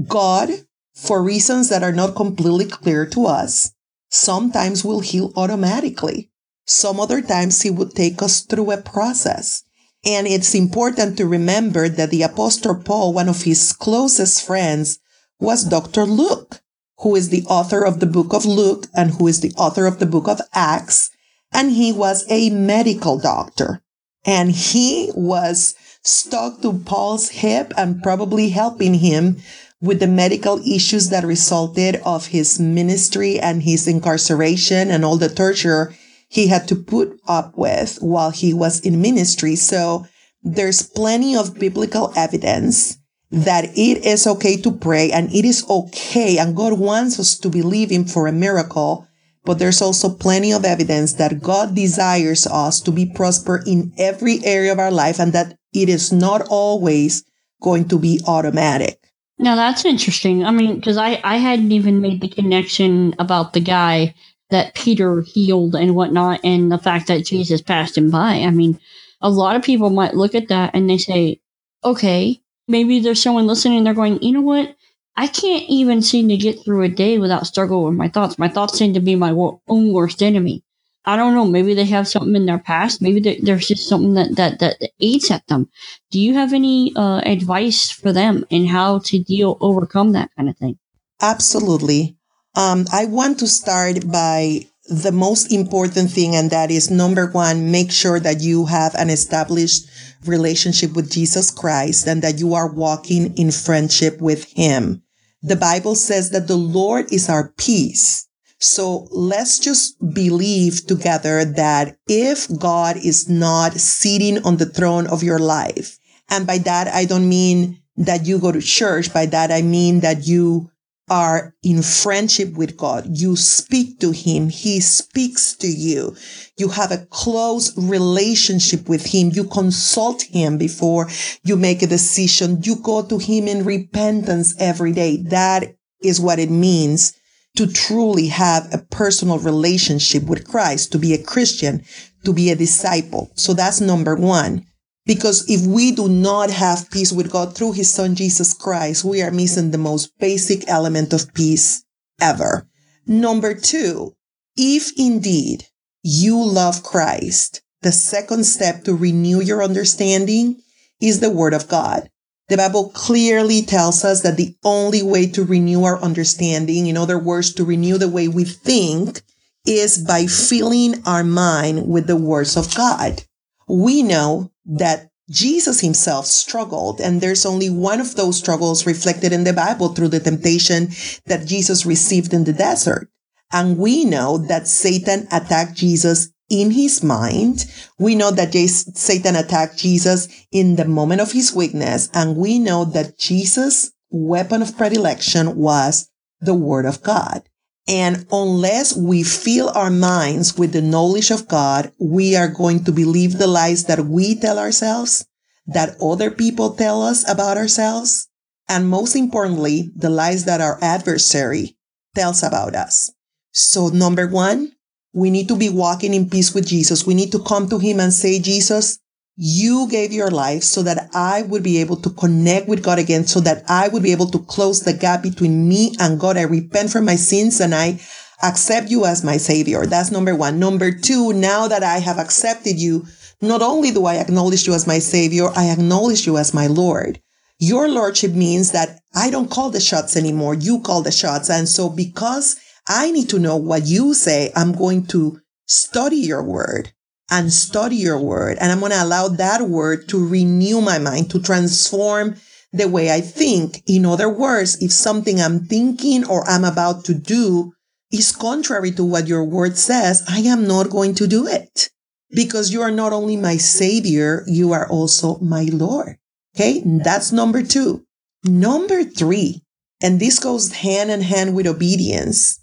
God, 0.07 0.51
for 0.95 1.23
reasons 1.23 1.69
that 1.69 1.83
are 1.83 1.93
not 1.93 2.17
completely 2.17 2.67
clear 2.67 3.07
to 3.07 3.27
us, 3.27 3.73
sometimes 4.09 4.85
will 4.85 5.00
heal 5.00 5.33
automatically. 5.37 6.31
Some 6.67 7.00
other 7.00 7.23
times 7.23 7.62
he 7.62 7.71
would 7.71 7.95
take 7.95 8.23
us 8.23 8.41
through 8.43 8.71
a 8.71 8.77
process. 8.77 9.65
And 10.05 10.27
it's 10.27 10.55
important 10.55 11.17
to 11.17 11.27
remember 11.27 11.88
that 11.88 12.11
the 12.11 12.23
apostle 12.23 12.77
Paul, 12.77 13.12
one 13.12 13.29
of 13.29 13.43
his 13.43 13.73
closest 13.73 14.47
friends, 14.47 14.99
was 15.41 15.65
Dr. 15.65 16.05
Luke, 16.05 16.61
who 16.99 17.17
is 17.17 17.31
the 17.31 17.45
author 17.45 17.85
of 17.85 18.00
the 18.00 18.07
book 18.07 18.33
of 18.33 18.45
Luke 18.45 18.87
and 18.95 19.12
who 19.12 19.27
is 19.27 19.41
the 19.41 19.53
author 19.57 19.87
of 19.87 19.99
the 19.99 20.07
book 20.07 20.29
of 20.29 20.41
Acts. 20.55 21.11
And 21.53 21.73
he 21.73 21.93
was 21.93 22.25
a 22.29 22.50
medical 22.50 23.19
doctor 23.19 23.83
and 24.25 24.53
he 24.53 25.11
was 25.15 25.75
stuck 26.03 26.61
to 26.62 26.73
Paul's 26.73 27.31
hip 27.31 27.73
and 27.77 28.03
probably 28.03 28.50
helping 28.50 28.95
him 28.95 29.38
with 29.81 30.01
the 30.01 30.07
medical 30.07 30.61
issues 30.67 31.11
that 31.11 31.25
resulted 31.25 31.97
of 32.05 32.27
his 32.27 32.59
ministry 32.59 33.39
and 33.39 33.63
his 33.63 33.87
incarceration 33.87 34.91
and 34.91 35.05
all 35.05 35.17
the 35.17 35.29
torture 35.29 35.95
he 36.29 36.49
had 36.49 36.69
to 36.69 36.77
put 36.77 37.19
up 37.27 37.57
with 37.57 37.99
while 38.01 38.31
he 38.31 38.53
was 38.53 38.81
in 38.81 39.01
ministry. 39.01 39.57
So 39.57 40.07
there's 40.43 40.83
plenty 40.83 41.37
of 41.37 41.59
biblical 41.59 42.13
evidence 42.17 42.99
that 43.31 43.65
it 43.77 44.05
is 44.05 44.27
okay 44.27 44.57
to 44.57 44.73
pray 44.73 45.11
and 45.11 45.33
it 45.33 45.45
is 45.45 45.69
okay. 45.69 46.39
And 46.39 46.57
God 46.57 46.79
wants 46.79 47.19
us 47.19 47.39
to 47.39 47.49
believe 47.49 47.91
him 47.91 48.05
for 48.05 48.27
a 48.27 48.33
miracle. 48.33 49.07
But 49.45 49.59
there's 49.59 49.81
also 49.81 50.15
plenty 50.15 50.53
of 50.53 50.65
evidence 50.65 51.15
that 51.15 51.41
God 51.41 51.75
desires 51.75 52.47
us 52.47 52.81
to 52.83 52.91
be 52.91 53.07
prosper 53.07 53.63
in 53.67 53.93
every 53.97 54.45
area 54.45 54.73
of 54.73 54.79
our 54.79 54.91
life 54.91 55.19
and 55.19 55.33
that 55.33 55.57
it 55.73 55.89
is 55.89 56.13
not 56.13 56.43
always 56.51 57.25
going 57.63 57.89
to 57.89 57.99
be 57.99 58.21
automatic. 58.27 58.98
Now 59.38 59.54
that's 59.54 59.85
interesting. 59.85 60.45
I 60.45 60.50
mean, 60.50 60.76
because 60.76 60.97
I, 60.97 61.21
I 61.23 61.37
hadn't 61.37 61.73
even 61.73 62.00
made 62.00 62.21
the 62.21 62.28
connection 62.28 63.14
about 63.18 63.52
the 63.52 63.61
guy 63.61 64.14
that 64.50 64.75
Peter 64.75 65.23
healed 65.23 65.75
and 65.75 65.95
whatnot, 65.95 66.40
and 66.42 66.73
the 66.73 66.78
fact 66.78 67.07
that 67.09 67.26
Jesus 67.26 67.61
passed 67.61 67.99
him 67.99 68.11
by. 68.11 68.37
I 68.37 68.50
mean, 68.50 68.80
a 69.21 69.30
lot 69.30 69.57
of 69.57 69.62
people 69.62 69.90
might 69.90 70.14
look 70.14 70.35
at 70.35 70.49
that 70.49 70.71
and 70.75 70.88
they 70.88 70.99
say, 70.99 71.40
okay, 71.85 72.40
maybe 72.66 73.00
there's 73.00 73.23
someone 73.23 73.47
listening, 73.47 73.85
they're 73.85 73.95
going, 73.95 74.23
you 74.23 74.33
know 74.33 74.40
what? 74.40 74.75
I 75.16 75.26
can't 75.26 75.64
even 75.68 76.00
seem 76.00 76.28
to 76.28 76.37
get 76.37 76.64
through 76.64 76.83
a 76.83 76.88
day 76.88 77.18
without 77.18 77.47
struggling 77.47 77.85
with 77.85 77.95
my 77.95 78.09
thoughts. 78.09 78.38
My 78.38 78.49
thoughts 78.49 78.78
seem 78.78 78.95
to 78.95 79.00
be 79.00 79.16
my 79.16 79.30
own 79.33 79.92
worst 79.92 80.23
enemy. 80.23 80.62
I 81.09 81.17
don't 81.17 81.33
know. 81.33 81.47
Maybe 81.47 81.73
they 81.73 81.87
have 81.87 82.07
something 82.07 82.37
in 82.37 82.45
their 82.45 82.59
past. 82.59 83.00
Maybe 83.00 83.41
there's 83.43 83.67
just 83.67 83.88
something 83.88 84.12
that, 84.12 84.37
that, 84.37 84.59
that 84.59 84.91
eats 84.99 85.31
at 85.31 85.47
them. 85.47 85.71
Do 86.11 86.21
you 86.21 86.35
have 86.35 86.53
any 86.53 86.93
uh, 86.95 87.23
advice 87.25 87.91
for 87.91 88.12
them 88.12 88.45
in 88.50 88.67
how 88.67 88.99
to 89.07 89.19
deal, 89.19 89.57
overcome 89.62 90.12
that 90.12 90.29
kind 90.37 90.50
of 90.50 90.59
thing? 90.59 90.79
Absolutely. 91.23 92.19
Um, 92.57 92.85
I 92.93 93.07
want 93.07 93.38
to 93.38 93.47
start 93.47 94.07
by 94.12 94.67
the 94.85 95.11
most 95.11 95.50
important 95.50 96.11
thing, 96.11 96.37
and 96.37 96.50
that 96.50 96.71
is 96.71 96.91
number 96.91 97.29
one, 97.31 97.71
make 97.71 97.91
sure 97.91 98.21
that 98.21 98.43
you 98.43 98.67
have 98.67 98.95
an 98.97 99.09
established 99.09 99.88
relationship 100.27 100.95
with 100.95 101.11
Jesus 101.11 101.50
Christ 101.50 102.07
and 102.07 102.21
that 102.21 102.38
you 102.38 102.53
are 102.53 102.71
walking 102.71 103.35
in 103.38 103.50
friendship 103.50 104.21
with 104.21 104.45
Him. 104.53 105.03
The 105.41 105.57
Bible 105.57 105.95
says 105.95 106.33
that 106.33 106.49
the 106.49 106.57
Lord 106.57 107.11
is 107.11 107.31
our 107.31 107.55
peace. 107.57 108.28
So 108.59 109.07
let's 109.11 109.59
just 109.59 109.97
believe 110.15 110.87
together 110.87 111.45
that 111.45 111.97
if 112.09 112.49
God 112.59 112.97
is 112.97 113.29
not 113.29 113.75
sitting 113.75 114.45
on 114.45 114.57
the 114.57 114.67
throne 114.67 115.07
of 115.07 115.23
your 115.23 115.38
life, 115.38 115.99
and 116.29 116.47
by 116.47 116.59
that 116.59 116.88
I 116.88 117.05
don't 117.05 117.29
mean 117.29 117.81
that 117.97 118.27
you 118.27 118.38
go 118.38 118.53
to 118.53 118.61
church, 118.61 119.12
by 119.12 119.27
that 119.27 119.53
I 119.53 119.62
mean 119.62 120.00
that 120.00 120.27
you 120.27 120.71
are 121.11 121.55
in 121.62 121.83
friendship 121.83 122.55
with 122.55 122.77
God. 122.77 123.07
You 123.09 123.37
speak 123.37 123.99
to 124.00 124.11
him. 124.11 124.50
He 124.50 124.81
speaks 124.81 125.55
to 125.55 125.67
you. 125.67 126.17
You 126.59 126.69
have 126.69 126.93
a 126.93 127.07
close 127.07 127.77
relationship 127.79 128.88
with 128.88 129.07
him. 129.07 129.31
You 129.33 129.45
consult 129.45 130.23
him 130.23 130.59
before 130.59 131.09
you 131.45 131.57
make 131.57 131.83
a 131.83 131.87
decision. 131.87 132.62
You 132.62 132.77
go 132.77 133.03
to 133.03 133.19
him 133.19 133.49
in 133.49 133.65
repentance 133.65 134.55
every 134.59 134.93
day. 134.93 135.23
That 135.23 135.77
is 136.03 136.21
what 136.21 136.38
it 136.38 136.50
means 136.50 137.18
to 137.59 137.67
truly 137.67 138.29
have 138.29 138.73
a 138.73 138.79
personal 138.79 139.37
relationship 139.41 140.23
with 140.23 140.47
Christ, 140.47 140.93
to 140.93 140.99
be 140.99 141.12
a 141.12 141.21
Christian, 141.21 141.85
to 142.25 142.33
be 142.33 142.50
a 142.50 142.57
disciple. 142.57 143.33
So 143.35 143.53
that's 143.53 143.81
number 143.81 144.15
one. 144.15 144.65
Because 145.05 145.45
if 145.50 145.67
we 145.67 145.91
do 145.91 146.09
not 146.09 146.50
have 146.50 146.88
peace 146.93 147.11
with 147.11 147.33
God 147.33 147.57
through 147.57 147.73
his 147.73 147.93
son 147.93 148.15
Jesus 148.15 148.55
Christ, 148.55 149.05
we 149.05 149.23
are 149.23 149.33
missing 149.33 149.73
the 149.73 149.79
most 149.79 150.17
basic 150.21 150.69
element 150.69 151.12
of 151.12 151.35
peace 151.35 151.85
ever. 152.21 152.69
Number 153.09 153.55
two, 153.55 154.15
if 154.57 154.93
indeed 154.97 155.65
you 156.05 156.41
love 156.41 156.85
Christ, 156.85 157.62
the 157.83 157.91
second 157.91 158.45
step 158.45 158.85
to 158.85 158.95
renew 158.95 159.41
your 159.41 159.65
understanding 159.65 160.61
is 161.00 161.19
the 161.19 161.31
word 161.31 161.55
of 161.55 161.67
God. 161.67 162.09
The 162.49 162.57
Bible 162.57 162.90
clearly 162.90 163.62
tells 163.62 164.05
us 164.05 164.23
that 164.23 164.37
the 164.37 164.57
only 164.64 165.02
way 165.02 165.26
to 165.28 165.45
renew 165.45 165.85
our 165.85 166.00
understanding, 166.00 166.87
in 166.87 166.97
other 166.97 167.19
words, 167.19 167.52
to 167.55 167.64
renew 167.64 167.99
the 167.99 168.09
way 168.09 168.26
we 168.26 168.45
think, 168.45 169.21
is 169.67 169.99
by 169.99 170.26
filling 170.26 171.02
our 171.05 171.23
mind 171.23 171.87
with 171.88 172.07
the 172.07 172.17
words 172.17 172.57
of 172.57 172.75
God. 172.75 173.23
We 173.69 174.02
know 174.02 174.50
that 174.64 175.11
Jesus 175.31 175.81
himself 175.81 176.26
struggled, 176.26 177.02
and 177.02 177.21
there's 177.21 177.45
only 177.45 177.69
one 177.69 178.00
of 178.00 178.17
those 178.17 178.38
struggles 178.38 178.87
reflected 178.87 179.31
in 179.31 179.45
the 179.45 179.52
Bible 179.52 179.90
through 179.90 180.09
the 180.09 180.21
temptation 180.21 180.88
that 181.26 181.47
Jesus 181.47 181.85
received 181.85 182.33
in 182.33 182.45
the 182.45 182.55
desert. 182.55 183.11
And 183.52 183.76
we 183.76 184.07
know 184.07 184.38
that 184.38 184.69
Satan 184.69 185.28
attacked 185.31 185.75
Jesus 185.75 186.31
in 186.49 186.71
his 186.71 187.02
mind. 187.02 187.64
We 187.99 188.14
know 188.14 188.31
that 188.31 188.55
Satan 188.55 189.37
attacked 189.37 189.76
Jesus 189.78 190.28
in 190.50 190.76
the 190.76 190.85
moment 190.87 191.21
of 191.21 191.33
his 191.33 191.55
weakness. 191.55 192.09
And 192.14 192.37
we 192.37 192.59
know 192.59 192.85
that 192.85 193.19
Jesus' 193.19 193.90
weapon 194.11 194.62
of 194.62 194.76
predilection 194.76 195.57
was 195.57 196.11
the 196.40 196.55
word 196.55 196.87
of 196.87 197.02
God. 197.02 197.43
And 197.87 198.26
unless 198.31 198.95
we 198.95 199.23
fill 199.23 199.71
our 199.71 199.90
minds 199.90 200.59
with 200.59 200.73
the 200.73 200.83
knowledge 200.83 201.31
of 201.31 201.49
God, 201.49 201.93
we 201.99 202.37
are 202.37 202.49
going 202.49 202.85
to 202.85 202.93
believe 202.93 203.38
the 203.38 203.47
lies 203.47 203.85
that 203.85 204.05
we 204.05 204.35
tell 204.35 204.59
ourselves, 204.59 205.26
that 205.67 205.97
other 206.00 206.31
people 206.31 206.75
tell 206.75 207.02
us 207.02 207.28
about 207.31 207.57
ourselves, 207.57 208.28
and 208.69 208.90
most 208.90 209.17
importantly, 209.17 209.90
the 209.97 210.11
lies 210.11 210.45
that 210.45 210.61
our 210.61 210.78
adversary 210.83 211.78
tells 212.14 212.43
about 212.43 212.75
us. 212.75 213.11
So 213.52 213.88
number 213.88 214.28
one, 214.28 214.73
we 215.12 215.31
need 215.31 215.49
to 215.49 215.57
be 215.57 215.69
walking 215.69 216.15
in 216.15 216.29
peace 216.29 216.55
with 216.55 216.67
Jesus. 216.67 217.07
We 217.07 217.15
need 217.15 217.33
to 217.33 217.43
come 217.43 217.69
to 217.69 217.79
him 217.79 218.00
and 218.00 218.12
say, 218.12 218.38
Jesus, 218.38 218.99
you 219.37 219.88
gave 219.88 220.12
your 220.12 220.31
life 220.31 220.62
so 220.62 220.83
that 220.83 221.11
I 221.15 221.43
would 221.43 221.62
be 221.62 221.79
able 221.79 221.97
to 221.97 222.11
connect 222.11 222.69
with 222.69 222.83
God 222.83 222.99
again, 222.99 223.27
so 223.27 223.41
that 223.41 223.65
I 223.69 223.88
would 223.88 224.03
be 224.03 224.12
able 224.12 224.27
to 224.31 224.38
close 224.41 224.83
the 224.83 224.93
gap 224.93 225.23
between 225.23 225.69
me 225.69 225.95
and 226.00 226.19
God. 226.19 226.37
I 226.37 226.43
repent 226.43 226.91
for 226.91 227.00
my 227.00 227.17
sins 227.17 227.61
and 227.61 227.75
I 227.75 228.00
accept 228.43 228.91
you 228.91 229.05
as 229.05 229.25
my 229.25 229.37
savior. 229.37 229.87
That's 229.87 230.11
number 230.11 230.35
one. 230.35 230.59
Number 230.59 230.93
two, 230.93 231.33
now 231.33 231.69
that 231.69 231.83
I 231.83 231.99
have 231.99 232.19
accepted 232.19 232.81
you, 232.81 233.07
not 233.41 233.62
only 233.62 233.93
do 233.93 234.07
I 234.07 234.17
acknowledge 234.17 234.67
you 234.67 234.75
as 234.75 234.87
my 234.87 234.99
savior, 234.99 235.49
I 235.55 235.71
acknowledge 235.71 236.27
you 236.27 236.37
as 236.37 236.53
my 236.53 236.67
Lord. 236.67 237.21
Your 237.61 237.88
lordship 237.88 238.33
means 238.33 238.73
that 238.73 239.00
I 239.15 239.31
don't 239.31 239.50
call 239.50 239.71
the 239.71 239.81
shots 239.81 240.17
anymore. 240.17 240.55
You 240.55 240.81
call 240.81 241.03
the 241.03 241.12
shots. 241.12 241.50
And 241.50 241.69
so 241.69 241.88
because 241.88 242.57
I 242.88 243.11
need 243.11 243.28
to 243.30 243.38
know 243.38 243.57
what 243.57 243.87
you 243.87 244.14
say, 244.14 244.50
I'm 244.57 244.73
going 244.73 245.07
to 245.09 245.40
study 245.66 246.16
your 246.16 246.42
word 246.42 246.92
and 247.30 247.52
study 247.52 247.97
your 247.97 248.18
word. 248.18 248.57
And 248.61 248.73
I'm 248.73 248.80
going 248.80 248.92
to 248.92 249.02
allow 249.02 249.28
that 249.28 249.62
word 249.62 250.09
to 250.09 250.26
renew 250.26 250.80
my 250.80 250.99
mind, 250.99 251.30
to 251.30 251.42
transform 251.42 252.37
the 252.73 252.88
way 252.88 253.12
I 253.12 253.21
think. 253.21 253.83
In 253.87 254.07
other 254.07 254.28
words, 254.28 254.83
if 254.83 254.92
something 254.92 255.40
I'm 255.40 255.66
thinking 255.66 256.26
or 256.26 256.49
I'm 256.49 256.64
about 256.64 257.04
to 257.07 257.14
do 257.14 257.73
is 258.11 258.33
contrary 258.33 258.90
to 258.92 259.04
what 259.04 259.26
your 259.26 259.45
word 259.45 259.76
says, 259.76 260.25
I 260.28 260.40
am 260.40 260.66
not 260.66 260.90
going 260.90 261.14
to 261.16 261.26
do 261.26 261.47
it 261.47 261.90
because 262.30 262.73
you 262.73 262.80
are 262.83 262.90
not 262.90 263.12
only 263.12 263.37
my 263.37 263.57
savior, 263.57 264.45
you 264.47 264.73
are 264.73 264.88
also 264.88 265.38
my 265.38 265.68
Lord. 265.71 266.16
Okay. 266.57 266.83
That's 266.85 267.33
number 267.33 267.62
two. 267.62 268.04
Number 268.45 269.04
three, 269.04 269.62
and 270.00 270.21
this 270.21 270.38
goes 270.38 270.73
hand 270.73 271.11
in 271.11 271.23
hand 271.23 271.54
with 271.54 271.66
obedience. 271.66 272.58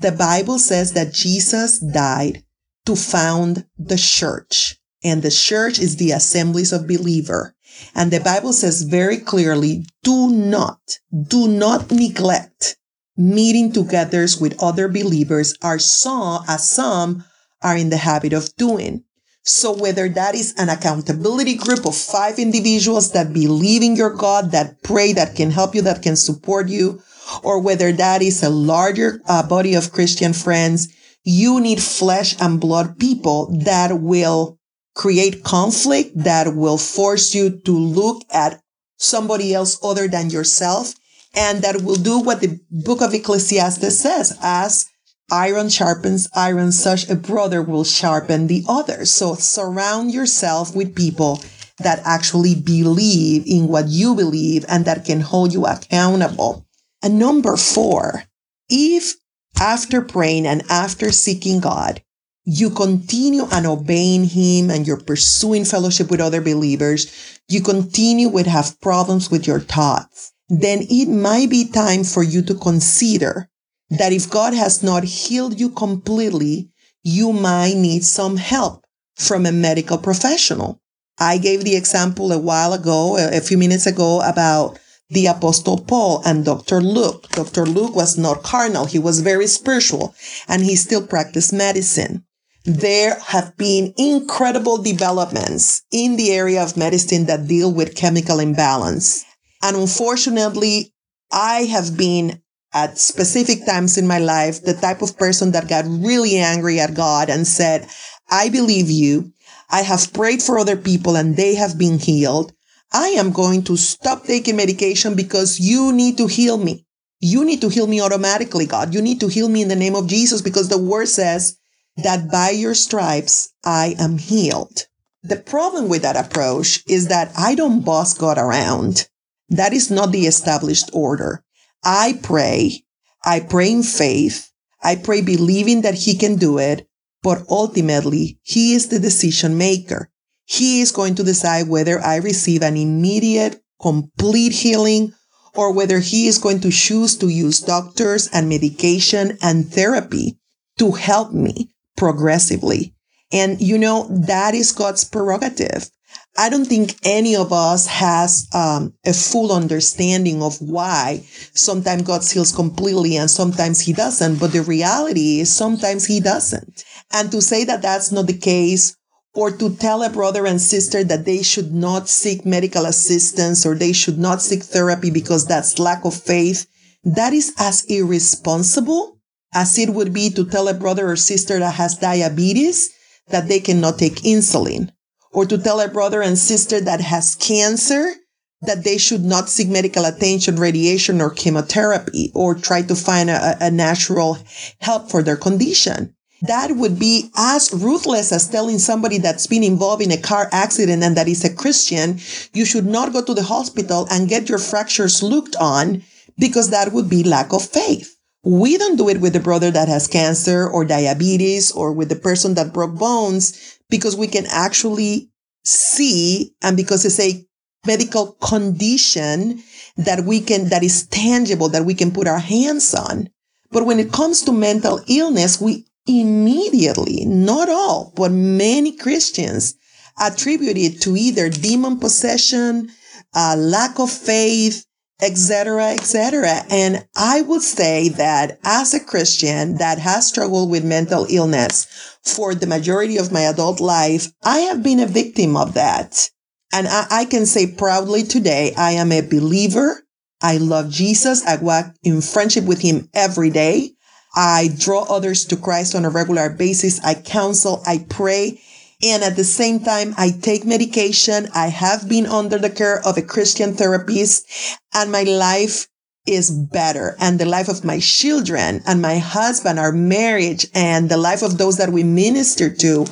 The 0.00 0.12
Bible 0.12 0.58
says 0.58 0.92
that 0.92 1.12
Jesus 1.12 1.78
died 1.78 2.44
to 2.86 2.96
found 2.96 3.66
the 3.76 3.98
church 3.98 4.78
and 5.02 5.22
the 5.22 5.30
church 5.30 5.78
is 5.78 5.96
the 5.96 6.10
assemblies 6.12 6.72
of 6.72 6.88
believer. 6.88 7.54
And 7.94 8.10
the 8.10 8.20
Bible 8.20 8.52
says 8.52 8.82
very 8.82 9.18
clearly, 9.18 9.86
do 10.02 10.30
not, 10.30 10.80
do 11.28 11.46
not 11.46 11.90
neglect 11.90 12.76
meeting 13.16 13.72
together 13.72 14.26
with 14.40 14.60
other 14.62 14.88
believers 14.88 15.54
are 15.62 15.78
some, 15.78 16.44
as 16.48 16.68
some 16.68 17.24
are 17.62 17.76
in 17.76 17.90
the 17.90 17.96
habit 17.96 18.32
of 18.32 18.54
doing. 18.56 19.04
So 19.42 19.72
whether 19.72 20.08
that 20.10 20.34
is 20.34 20.54
an 20.56 20.68
accountability 20.68 21.54
group 21.54 21.86
of 21.86 21.96
five 21.96 22.38
individuals 22.38 23.12
that 23.12 23.32
believe 23.32 23.82
in 23.82 23.96
your 23.96 24.14
God, 24.14 24.50
that 24.52 24.82
pray, 24.82 25.12
that 25.14 25.36
can 25.36 25.50
help 25.50 25.74
you, 25.74 25.82
that 25.82 26.02
can 26.02 26.16
support 26.16 26.68
you, 26.68 27.00
or 27.42 27.60
whether 27.60 27.92
that 27.92 28.22
is 28.22 28.42
a 28.42 28.50
larger 28.50 29.20
uh, 29.26 29.46
body 29.46 29.74
of 29.74 29.92
Christian 29.92 30.32
friends, 30.32 30.88
you 31.24 31.60
need 31.60 31.80
flesh 31.80 32.40
and 32.40 32.60
blood 32.60 32.98
people 32.98 33.54
that 33.64 34.00
will 34.00 34.58
create 34.94 35.44
conflict, 35.44 36.10
that 36.16 36.54
will 36.54 36.78
force 36.78 37.34
you 37.34 37.60
to 37.60 37.72
look 37.72 38.22
at 38.32 38.60
somebody 38.96 39.54
else 39.54 39.78
other 39.82 40.08
than 40.08 40.30
yourself, 40.30 40.94
and 41.34 41.62
that 41.62 41.82
will 41.82 41.96
do 41.96 42.18
what 42.18 42.40
the 42.40 42.58
book 42.70 43.00
of 43.00 43.14
Ecclesiastes 43.14 43.98
says, 43.98 44.36
as 44.42 44.86
iron 45.30 45.68
sharpens 45.68 46.28
iron, 46.34 46.72
such 46.72 47.08
a 47.08 47.14
brother 47.14 47.62
will 47.62 47.84
sharpen 47.84 48.46
the 48.46 48.64
other. 48.68 49.04
So 49.04 49.34
surround 49.34 50.12
yourself 50.12 50.74
with 50.74 50.96
people 50.96 51.42
that 51.78 52.00
actually 52.04 52.54
believe 52.56 53.44
in 53.46 53.68
what 53.68 53.88
you 53.88 54.14
believe 54.14 54.64
and 54.68 54.84
that 54.84 55.04
can 55.04 55.20
hold 55.20 55.52
you 55.52 55.64
accountable. 55.66 56.66
And 57.02 57.18
number 57.18 57.56
four, 57.56 58.24
if 58.68 59.14
after 59.60 60.02
praying 60.02 60.46
and 60.46 60.62
after 60.68 61.12
seeking 61.12 61.60
God, 61.60 62.02
you 62.44 62.70
continue 62.70 63.44
and 63.52 63.66
obeying 63.66 64.24
him 64.24 64.70
and 64.70 64.86
you're 64.86 65.00
pursuing 65.00 65.64
fellowship 65.64 66.10
with 66.10 66.20
other 66.20 66.40
believers, 66.40 67.40
you 67.48 67.60
continue 67.60 68.30
to 68.30 68.50
have 68.50 68.80
problems 68.80 69.30
with 69.30 69.46
your 69.46 69.60
thoughts, 69.60 70.32
then 70.48 70.80
it 70.88 71.06
might 71.06 71.50
be 71.50 71.68
time 71.68 72.04
for 72.04 72.22
you 72.22 72.40
to 72.42 72.54
consider 72.54 73.48
that 73.90 74.12
if 74.12 74.30
God 74.30 74.54
has 74.54 74.82
not 74.82 75.04
healed 75.04 75.60
you 75.60 75.70
completely, 75.70 76.70
you 77.02 77.32
might 77.32 77.74
need 77.76 78.04
some 78.04 78.36
help 78.36 78.86
from 79.16 79.46
a 79.46 79.52
medical 79.52 79.98
professional. 79.98 80.80
I 81.18 81.38
gave 81.38 81.64
the 81.64 81.76
example 81.76 82.32
a 82.32 82.38
while 82.38 82.72
ago, 82.72 83.16
a 83.18 83.40
few 83.40 83.58
minutes 83.58 83.86
ago 83.86 84.20
about 84.22 84.78
the 85.10 85.26
apostle 85.26 85.78
Paul 85.78 86.22
and 86.24 86.44
Dr. 86.44 86.80
Luke. 86.80 87.28
Dr. 87.30 87.64
Luke 87.64 87.94
was 87.94 88.18
not 88.18 88.42
carnal. 88.42 88.84
He 88.84 88.98
was 88.98 89.20
very 89.20 89.46
spiritual 89.46 90.14
and 90.46 90.62
he 90.62 90.76
still 90.76 91.06
practiced 91.06 91.52
medicine. 91.52 92.24
There 92.64 93.18
have 93.18 93.56
been 93.56 93.94
incredible 93.96 94.82
developments 94.82 95.82
in 95.90 96.16
the 96.16 96.32
area 96.32 96.62
of 96.62 96.76
medicine 96.76 97.24
that 97.26 97.48
deal 97.48 97.72
with 97.72 97.96
chemical 97.96 98.40
imbalance. 98.40 99.24
And 99.62 99.76
unfortunately, 99.76 100.92
I 101.32 101.62
have 101.64 101.96
been 101.96 102.42
at 102.74 102.98
specific 102.98 103.64
times 103.64 103.96
in 103.96 104.06
my 104.06 104.18
life, 104.18 104.62
the 104.62 104.74
type 104.74 105.00
of 105.00 105.16
person 105.16 105.52
that 105.52 105.68
got 105.68 105.86
really 105.86 106.36
angry 106.36 106.78
at 106.80 106.94
God 106.94 107.30
and 107.30 107.46
said, 107.46 107.88
I 108.30 108.50
believe 108.50 108.90
you. 108.90 109.32
I 109.70 109.82
have 109.82 110.12
prayed 110.12 110.42
for 110.42 110.58
other 110.58 110.76
people 110.76 111.16
and 111.16 111.36
they 111.36 111.54
have 111.54 111.78
been 111.78 111.98
healed. 111.98 112.52
I 112.92 113.08
am 113.08 113.32
going 113.32 113.64
to 113.64 113.76
stop 113.76 114.24
taking 114.24 114.56
medication 114.56 115.14
because 115.14 115.60
you 115.60 115.92
need 115.92 116.16
to 116.18 116.26
heal 116.26 116.56
me. 116.56 116.86
You 117.20 117.44
need 117.44 117.60
to 117.60 117.68
heal 117.68 117.86
me 117.86 118.00
automatically, 118.00 118.66
God. 118.66 118.94
You 118.94 119.02
need 119.02 119.20
to 119.20 119.28
heal 119.28 119.48
me 119.48 119.62
in 119.62 119.68
the 119.68 119.76
name 119.76 119.94
of 119.94 120.06
Jesus 120.06 120.40
because 120.40 120.68
the 120.68 120.78
word 120.78 121.08
says 121.08 121.58
that 121.96 122.30
by 122.30 122.50
your 122.50 122.74
stripes, 122.74 123.52
I 123.64 123.96
am 123.98 124.18
healed. 124.18 124.86
The 125.22 125.36
problem 125.36 125.88
with 125.88 126.02
that 126.02 126.16
approach 126.16 126.82
is 126.86 127.08
that 127.08 127.32
I 127.36 127.54
don't 127.54 127.84
boss 127.84 128.14
God 128.14 128.38
around. 128.38 129.08
That 129.48 129.72
is 129.72 129.90
not 129.90 130.12
the 130.12 130.26
established 130.26 130.90
order. 130.92 131.42
I 131.84 132.18
pray. 132.22 132.84
I 133.24 133.40
pray 133.40 133.72
in 133.72 133.82
faith. 133.82 134.50
I 134.82 134.94
pray 134.94 135.22
believing 135.22 135.82
that 135.82 135.94
he 135.94 136.16
can 136.16 136.36
do 136.36 136.58
it. 136.58 136.86
But 137.22 137.44
ultimately, 137.50 138.38
he 138.42 138.74
is 138.74 138.88
the 138.88 139.00
decision 139.00 139.58
maker. 139.58 140.10
He 140.48 140.80
is 140.80 140.92
going 140.92 141.14
to 141.16 141.22
decide 141.22 141.68
whether 141.68 142.00
I 142.00 142.16
receive 142.16 142.62
an 142.62 142.78
immediate, 142.78 143.60
complete 143.82 144.52
healing 144.52 145.12
or 145.54 145.74
whether 145.74 145.98
he 145.98 146.26
is 146.26 146.38
going 146.38 146.60
to 146.60 146.70
choose 146.70 147.16
to 147.18 147.28
use 147.28 147.60
doctors 147.60 148.28
and 148.32 148.48
medication 148.48 149.36
and 149.42 149.70
therapy 149.70 150.38
to 150.78 150.92
help 150.92 151.32
me 151.32 151.70
progressively. 151.98 152.94
And 153.30 153.60
you 153.60 153.76
know, 153.76 154.08
that 154.08 154.54
is 154.54 154.72
God's 154.72 155.04
prerogative. 155.04 155.90
I 156.38 156.48
don't 156.48 156.64
think 156.64 156.94
any 157.04 157.36
of 157.36 157.52
us 157.52 157.86
has 157.86 158.48
um, 158.54 158.94
a 159.04 159.12
full 159.12 159.52
understanding 159.52 160.42
of 160.42 160.56
why 160.62 161.26
sometimes 161.52 162.02
God 162.02 162.24
heals 162.24 162.52
completely 162.52 163.16
and 163.16 163.30
sometimes 163.30 163.80
he 163.82 163.92
doesn't. 163.92 164.38
But 164.38 164.52
the 164.52 164.62
reality 164.62 165.40
is 165.40 165.54
sometimes 165.54 166.06
he 166.06 166.20
doesn't. 166.20 166.84
And 167.12 167.30
to 167.32 167.42
say 167.42 167.64
that 167.64 167.82
that's 167.82 168.12
not 168.12 168.28
the 168.28 168.38
case 168.38 168.96
or 169.38 169.52
to 169.52 169.70
tell 169.76 170.02
a 170.02 170.10
brother 170.10 170.46
and 170.46 170.60
sister 170.60 171.04
that 171.04 171.24
they 171.24 171.44
should 171.44 171.72
not 171.72 172.08
seek 172.08 172.44
medical 172.44 172.84
assistance 172.86 173.64
or 173.64 173.76
they 173.76 173.92
should 173.92 174.18
not 174.18 174.42
seek 174.42 174.64
therapy 174.64 175.10
because 175.12 175.46
that's 175.46 175.78
lack 175.78 176.04
of 176.04 176.12
faith, 176.12 176.66
that 177.04 177.32
is 177.32 177.54
as 177.56 177.84
irresponsible 177.84 179.20
as 179.54 179.78
it 179.78 179.90
would 179.90 180.12
be 180.12 180.28
to 180.28 180.44
tell 180.44 180.66
a 180.66 180.74
brother 180.74 181.08
or 181.08 181.14
sister 181.14 181.60
that 181.60 181.74
has 181.74 181.98
diabetes 181.98 182.90
that 183.28 183.46
they 183.46 183.60
cannot 183.60 183.96
take 183.96 184.16
insulin 184.22 184.90
or 185.32 185.46
to 185.46 185.56
tell 185.56 185.78
a 185.78 185.86
brother 185.86 186.20
and 186.20 186.36
sister 186.36 186.80
that 186.80 187.00
has 187.00 187.36
cancer 187.36 188.14
that 188.62 188.82
they 188.82 188.98
should 188.98 189.24
not 189.24 189.48
seek 189.48 189.68
medical 189.68 190.04
attention, 190.04 190.56
radiation 190.56 191.20
or 191.20 191.30
chemotherapy 191.30 192.32
or 192.34 192.56
try 192.56 192.82
to 192.82 192.96
find 192.96 193.30
a, 193.30 193.56
a 193.60 193.70
natural 193.70 194.36
help 194.80 195.08
for 195.08 195.22
their 195.22 195.36
condition. 195.36 196.12
That 196.42 196.76
would 196.76 196.98
be 196.98 197.30
as 197.36 197.72
ruthless 197.72 198.30
as 198.30 198.48
telling 198.48 198.78
somebody 198.78 199.18
that's 199.18 199.46
been 199.46 199.64
involved 199.64 200.02
in 200.02 200.12
a 200.12 200.16
car 200.16 200.48
accident 200.52 201.02
and 201.02 201.16
that 201.16 201.26
is 201.26 201.44
a 201.44 201.54
Christian, 201.54 202.18
you 202.52 202.64
should 202.64 202.86
not 202.86 203.12
go 203.12 203.24
to 203.24 203.34
the 203.34 203.42
hospital 203.42 204.06
and 204.10 204.28
get 204.28 204.48
your 204.48 204.58
fractures 204.58 205.22
looked 205.22 205.56
on 205.56 206.02
because 206.38 206.70
that 206.70 206.92
would 206.92 207.10
be 207.10 207.24
lack 207.24 207.52
of 207.52 207.66
faith. 207.66 208.16
We 208.44 208.78
don't 208.78 208.96
do 208.96 209.08
it 209.08 209.20
with 209.20 209.32
the 209.32 209.40
brother 209.40 209.70
that 209.72 209.88
has 209.88 210.06
cancer 210.06 210.68
or 210.68 210.84
diabetes 210.84 211.72
or 211.72 211.92
with 211.92 212.08
the 212.08 212.16
person 212.16 212.54
that 212.54 212.72
broke 212.72 212.94
bones 212.94 213.78
because 213.90 214.16
we 214.16 214.28
can 214.28 214.46
actually 214.46 215.30
see 215.64 216.54
and 216.62 216.76
because 216.76 217.04
it's 217.04 217.18
a 217.18 217.44
medical 217.84 218.32
condition 218.34 219.60
that 219.96 220.24
we 220.24 220.40
can, 220.40 220.68
that 220.68 220.84
is 220.84 221.06
tangible, 221.08 221.68
that 221.68 221.84
we 221.84 221.94
can 221.94 222.12
put 222.12 222.28
our 222.28 222.38
hands 222.38 222.94
on. 222.94 223.28
But 223.70 223.86
when 223.86 223.98
it 223.98 224.12
comes 224.12 224.42
to 224.42 224.52
mental 224.52 225.00
illness, 225.08 225.60
we 225.60 225.87
immediately, 226.08 227.24
not 227.26 227.68
all, 227.68 228.12
but 228.16 228.32
many 228.32 228.96
Christians 228.96 229.74
attribute 230.18 230.76
it 230.76 231.00
to 231.02 231.16
either 231.16 231.48
demon 231.48 231.98
possession, 231.98 232.90
uh, 233.34 233.54
lack 233.58 233.98
of 233.98 234.10
faith, 234.10 234.84
etc., 235.20 235.92
etc. 235.92 236.62
And 236.70 237.06
I 237.16 237.42
would 237.42 237.62
say 237.62 238.08
that 238.10 238.58
as 238.64 238.94
a 238.94 239.00
Christian 239.00 239.76
that 239.78 239.98
has 239.98 240.26
struggled 240.26 240.70
with 240.70 240.84
mental 240.84 241.26
illness 241.28 241.86
for 242.22 242.54
the 242.54 242.66
majority 242.66 243.16
of 243.16 243.32
my 243.32 243.42
adult 243.42 243.80
life, 243.80 244.28
I 244.44 244.60
have 244.60 244.82
been 244.82 245.00
a 245.00 245.06
victim 245.06 245.56
of 245.56 245.74
that. 245.74 246.30
And 246.72 246.86
I, 246.86 247.06
I 247.10 247.24
can 247.24 247.46
say 247.46 247.72
proudly 247.72 248.22
today, 248.22 248.74
I 248.76 248.92
am 248.92 249.10
a 249.10 249.22
believer. 249.22 250.02
I 250.40 250.58
love 250.58 250.90
Jesus. 250.90 251.44
I 251.44 251.56
walk 251.56 251.94
in 252.04 252.20
friendship 252.20 252.64
with 252.64 252.80
him 252.80 253.08
every 253.12 253.50
day. 253.50 253.94
I 254.40 254.68
draw 254.78 255.02
others 255.02 255.44
to 255.46 255.56
Christ 255.56 255.96
on 255.96 256.04
a 256.04 256.10
regular 256.10 256.48
basis. 256.48 257.00
I 257.04 257.14
counsel. 257.14 257.82
I 257.84 258.06
pray. 258.08 258.60
And 259.02 259.24
at 259.24 259.34
the 259.34 259.42
same 259.42 259.80
time, 259.80 260.14
I 260.16 260.30
take 260.30 260.64
medication. 260.64 261.48
I 261.56 261.66
have 261.66 262.08
been 262.08 262.24
under 262.24 262.56
the 262.56 262.70
care 262.70 263.04
of 263.04 263.18
a 263.18 263.22
Christian 263.22 263.74
therapist 263.74 264.46
and 264.94 265.10
my 265.10 265.24
life 265.24 265.88
is 266.24 266.52
better 266.52 267.16
and 267.18 267.40
the 267.40 267.46
life 267.46 267.68
of 267.68 267.84
my 267.84 267.98
children 267.98 268.80
and 268.86 269.02
my 269.02 269.18
husband, 269.18 269.80
our 269.80 269.90
marriage 269.90 270.66
and 270.72 271.08
the 271.08 271.16
life 271.16 271.42
of 271.42 271.58
those 271.58 271.78
that 271.78 271.90
we 271.90 272.04
minister 272.04 272.72
to 272.72 273.06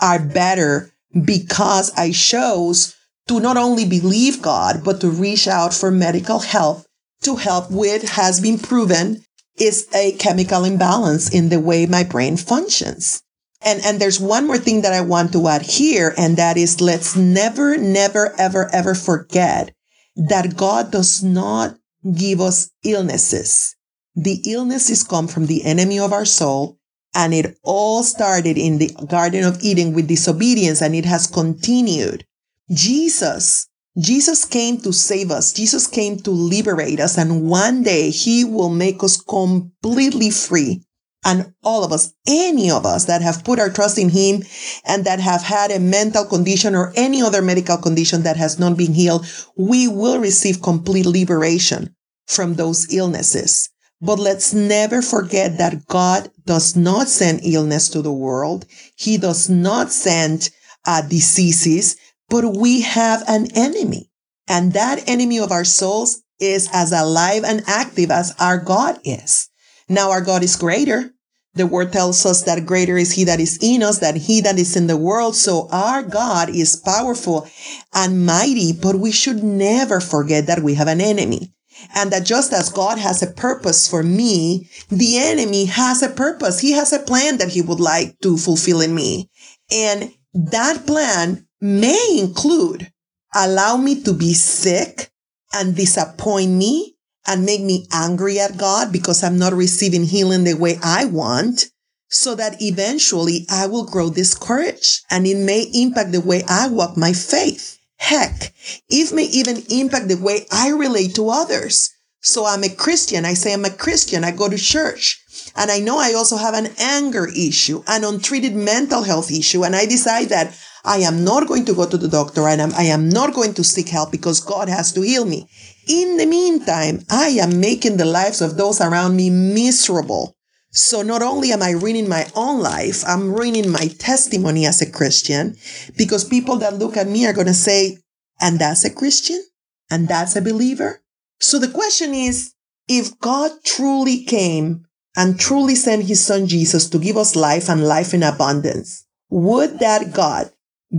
are 0.00 0.18
better 0.18 0.90
because 1.24 1.92
I 1.96 2.10
chose 2.10 2.96
to 3.28 3.38
not 3.38 3.56
only 3.56 3.84
believe 3.84 4.42
God, 4.42 4.82
but 4.82 5.00
to 5.02 5.10
reach 5.10 5.46
out 5.46 5.72
for 5.72 5.92
medical 5.92 6.40
help 6.40 6.84
to 7.22 7.36
help 7.36 7.70
with 7.70 8.08
has 8.10 8.40
been 8.40 8.58
proven 8.58 9.24
is 9.58 9.88
a 9.94 10.12
chemical 10.12 10.64
imbalance 10.64 11.32
in 11.32 11.48
the 11.48 11.60
way 11.60 11.86
my 11.86 12.02
brain 12.02 12.36
functions. 12.36 13.22
And, 13.64 13.80
and 13.84 14.00
there's 14.00 14.18
one 14.18 14.46
more 14.46 14.58
thing 14.58 14.82
that 14.82 14.92
I 14.92 15.02
want 15.02 15.32
to 15.32 15.48
add 15.48 15.62
here, 15.62 16.14
and 16.18 16.36
that 16.36 16.56
is 16.56 16.80
let's 16.80 17.14
never, 17.16 17.76
never, 17.76 18.34
ever, 18.38 18.68
ever 18.72 18.94
forget 18.94 19.72
that 20.16 20.56
God 20.56 20.90
does 20.90 21.22
not 21.22 21.78
give 22.16 22.40
us 22.40 22.70
illnesses. 22.84 23.76
The 24.14 24.42
illnesses 24.46 25.04
come 25.04 25.28
from 25.28 25.46
the 25.46 25.64
enemy 25.64 25.98
of 25.98 26.12
our 26.12 26.24
soul, 26.24 26.78
and 27.14 27.32
it 27.32 27.56
all 27.62 28.02
started 28.02 28.58
in 28.58 28.78
the 28.78 28.90
Garden 29.08 29.44
of 29.44 29.62
Eden 29.62 29.92
with 29.92 30.08
disobedience, 30.08 30.82
and 30.82 30.94
it 30.94 31.04
has 31.04 31.26
continued. 31.26 32.24
Jesus 32.70 33.68
Jesus 33.98 34.44
came 34.44 34.78
to 34.80 34.92
save 34.92 35.30
us. 35.30 35.52
Jesus 35.52 35.86
came 35.86 36.16
to 36.20 36.30
liberate 36.30 37.00
us. 37.00 37.18
And 37.18 37.48
one 37.48 37.82
day 37.82 38.10
he 38.10 38.44
will 38.44 38.70
make 38.70 39.02
us 39.02 39.20
completely 39.20 40.30
free. 40.30 40.84
And 41.24 41.54
all 41.62 41.84
of 41.84 41.92
us, 41.92 42.12
any 42.26 42.70
of 42.70 42.84
us 42.84 43.04
that 43.04 43.22
have 43.22 43.44
put 43.44 43.60
our 43.60 43.70
trust 43.70 43.96
in 43.96 44.08
him 44.08 44.42
and 44.84 45.04
that 45.04 45.20
have 45.20 45.42
had 45.42 45.70
a 45.70 45.78
mental 45.78 46.24
condition 46.24 46.74
or 46.74 46.92
any 46.96 47.22
other 47.22 47.42
medical 47.42 47.76
condition 47.76 48.22
that 48.22 48.36
has 48.36 48.58
not 48.58 48.76
been 48.76 48.94
healed, 48.94 49.24
we 49.56 49.86
will 49.86 50.18
receive 50.18 50.62
complete 50.62 51.06
liberation 51.06 51.94
from 52.26 52.54
those 52.54 52.92
illnesses. 52.92 53.68
But 54.00 54.18
let's 54.18 54.52
never 54.52 55.00
forget 55.00 55.58
that 55.58 55.86
God 55.86 56.28
does 56.44 56.74
not 56.74 57.06
send 57.06 57.44
illness 57.44 57.88
to 57.90 58.02
the 58.02 58.12
world. 58.12 58.66
He 58.96 59.16
does 59.16 59.48
not 59.48 59.92
send 59.92 60.50
uh, 60.84 61.02
diseases 61.02 61.96
but 62.32 62.56
we 62.56 62.80
have 62.80 63.22
an 63.28 63.46
enemy. 63.54 64.10
And 64.48 64.72
that 64.72 65.06
enemy 65.06 65.38
of 65.38 65.52
our 65.52 65.66
souls 65.66 66.22
is 66.40 66.66
as 66.72 66.90
alive 66.90 67.44
and 67.44 67.62
active 67.66 68.10
as 68.10 68.34
our 68.40 68.56
God 68.56 68.98
is. 69.04 69.50
Now 69.86 70.10
our 70.10 70.22
God 70.22 70.42
is 70.42 70.56
greater. 70.56 71.12
The 71.54 71.66
word 71.66 71.92
tells 71.92 72.24
us 72.24 72.44
that 72.44 72.64
greater 72.64 72.96
is 72.96 73.12
he 73.12 73.24
that 73.24 73.38
is 73.38 73.58
in 73.60 73.82
us 73.82 73.98
than 73.98 74.16
he 74.16 74.40
that 74.40 74.58
is 74.58 74.74
in 74.74 74.86
the 74.86 74.96
world. 74.96 75.36
So 75.36 75.68
our 75.70 76.02
God 76.02 76.48
is 76.48 76.74
powerful 76.74 77.46
and 77.94 78.24
mighty, 78.24 78.72
but 78.72 78.96
we 78.96 79.12
should 79.12 79.44
never 79.44 80.00
forget 80.00 80.46
that 80.46 80.62
we 80.62 80.72
have 80.74 80.88
an 80.88 81.02
enemy. 81.02 81.52
And 81.94 82.10
that 82.12 82.24
just 82.24 82.54
as 82.54 82.70
God 82.70 82.96
has 82.96 83.22
a 83.22 83.30
purpose 83.30 83.86
for 83.86 84.02
me, 84.02 84.70
the 84.88 85.18
enemy 85.18 85.66
has 85.66 86.02
a 86.02 86.08
purpose. 86.08 86.60
He 86.60 86.72
has 86.72 86.94
a 86.94 87.00
plan 87.00 87.36
that 87.36 87.50
he 87.50 87.60
would 87.60 87.80
like 87.80 88.18
to 88.20 88.38
fulfill 88.38 88.80
in 88.80 88.94
me. 88.94 89.28
And 89.70 90.14
that 90.32 90.86
plan 90.86 91.46
may 91.62 92.18
include 92.18 92.90
allow 93.34 93.76
me 93.76 94.02
to 94.02 94.12
be 94.12 94.34
sick 94.34 95.10
and 95.54 95.76
disappoint 95.76 96.50
me 96.50 96.96
and 97.26 97.46
make 97.46 97.62
me 97.62 97.86
angry 97.92 98.40
at 98.40 98.58
God 98.58 98.92
because 98.92 99.22
I'm 99.22 99.38
not 99.38 99.52
receiving 99.52 100.04
healing 100.04 100.42
the 100.42 100.54
way 100.54 100.76
I 100.82 101.04
want 101.04 101.66
so 102.08 102.34
that 102.34 102.60
eventually 102.60 103.46
I 103.48 103.68
will 103.68 103.86
grow 103.86 104.10
discouraged 104.10 105.02
and 105.08 105.24
it 105.26 105.36
may 105.36 105.62
impact 105.72 106.10
the 106.10 106.20
way 106.20 106.42
I 106.48 106.66
walk 106.68 106.96
my 106.96 107.12
faith. 107.12 107.78
Heck, 107.96 108.52
it 108.88 109.14
may 109.14 109.24
even 109.24 109.62
impact 109.70 110.08
the 110.08 110.16
way 110.16 110.46
I 110.50 110.70
relate 110.70 111.14
to 111.14 111.30
others. 111.30 111.90
So 112.20 112.44
I'm 112.44 112.64
a 112.64 112.68
Christian. 112.68 113.24
I 113.24 113.34
say 113.34 113.52
I'm 113.52 113.64
a 113.64 113.70
Christian. 113.70 114.24
I 114.24 114.32
go 114.32 114.48
to 114.48 114.58
church. 114.58 115.22
And 115.56 115.70
I 115.70 115.80
know 115.80 115.98
I 115.98 116.14
also 116.14 116.36
have 116.36 116.54
an 116.54 116.72
anger 116.78 117.28
issue, 117.28 117.82
an 117.86 118.04
untreated 118.04 118.54
mental 118.54 119.02
health 119.02 119.30
issue. 119.30 119.64
And 119.64 119.76
I 119.76 119.86
decide 119.86 120.28
that 120.30 120.58
I 120.84 120.98
am 120.98 121.24
not 121.24 121.46
going 121.46 121.64
to 121.66 121.74
go 121.74 121.86
to 121.86 121.96
the 121.96 122.08
doctor 122.08 122.48
and 122.48 122.60
I'm, 122.60 122.74
I 122.74 122.84
am 122.84 123.08
not 123.08 123.34
going 123.34 123.54
to 123.54 123.64
seek 123.64 123.88
help 123.88 124.10
because 124.10 124.40
God 124.40 124.68
has 124.68 124.92
to 124.92 125.02
heal 125.02 125.24
me. 125.24 125.48
In 125.88 126.16
the 126.16 126.26
meantime, 126.26 127.04
I 127.10 127.28
am 127.40 127.60
making 127.60 127.96
the 127.96 128.04
lives 128.04 128.40
of 128.40 128.56
those 128.56 128.80
around 128.80 129.16
me 129.16 129.30
miserable. 129.30 130.36
So 130.70 131.02
not 131.02 131.22
only 131.22 131.52
am 131.52 131.62
I 131.62 131.72
ruining 131.72 132.08
my 132.08 132.26
own 132.34 132.60
life, 132.60 133.04
I'm 133.06 133.32
ruining 133.32 133.70
my 133.70 133.88
testimony 133.98 134.64
as 134.66 134.80
a 134.80 134.90
Christian 134.90 135.56
because 135.98 136.24
people 136.24 136.56
that 136.56 136.78
look 136.78 136.96
at 136.96 137.08
me 137.08 137.26
are 137.26 137.34
going 137.34 137.46
to 137.46 137.54
say, 137.54 137.98
and 138.40 138.58
that's 138.58 138.84
a 138.84 138.90
Christian? 138.90 139.44
And 139.90 140.08
that's 140.08 140.34
a 140.34 140.40
believer? 140.40 141.02
So 141.40 141.58
the 141.58 141.68
question 141.68 142.14
is, 142.14 142.54
if 142.88 143.18
God 143.20 143.50
truly 143.64 144.24
came 144.24 144.86
and 145.16 145.38
truly 145.38 145.74
sent 145.74 146.04
his 146.04 146.24
son 146.24 146.46
Jesus 146.46 146.88
to 146.90 146.98
give 146.98 147.16
us 147.16 147.36
life 147.36 147.68
and 147.68 147.86
life 147.86 148.14
in 148.14 148.22
abundance, 148.22 149.04
would 149.30 149.78
that 149.78 150.12
God 150.12 150.50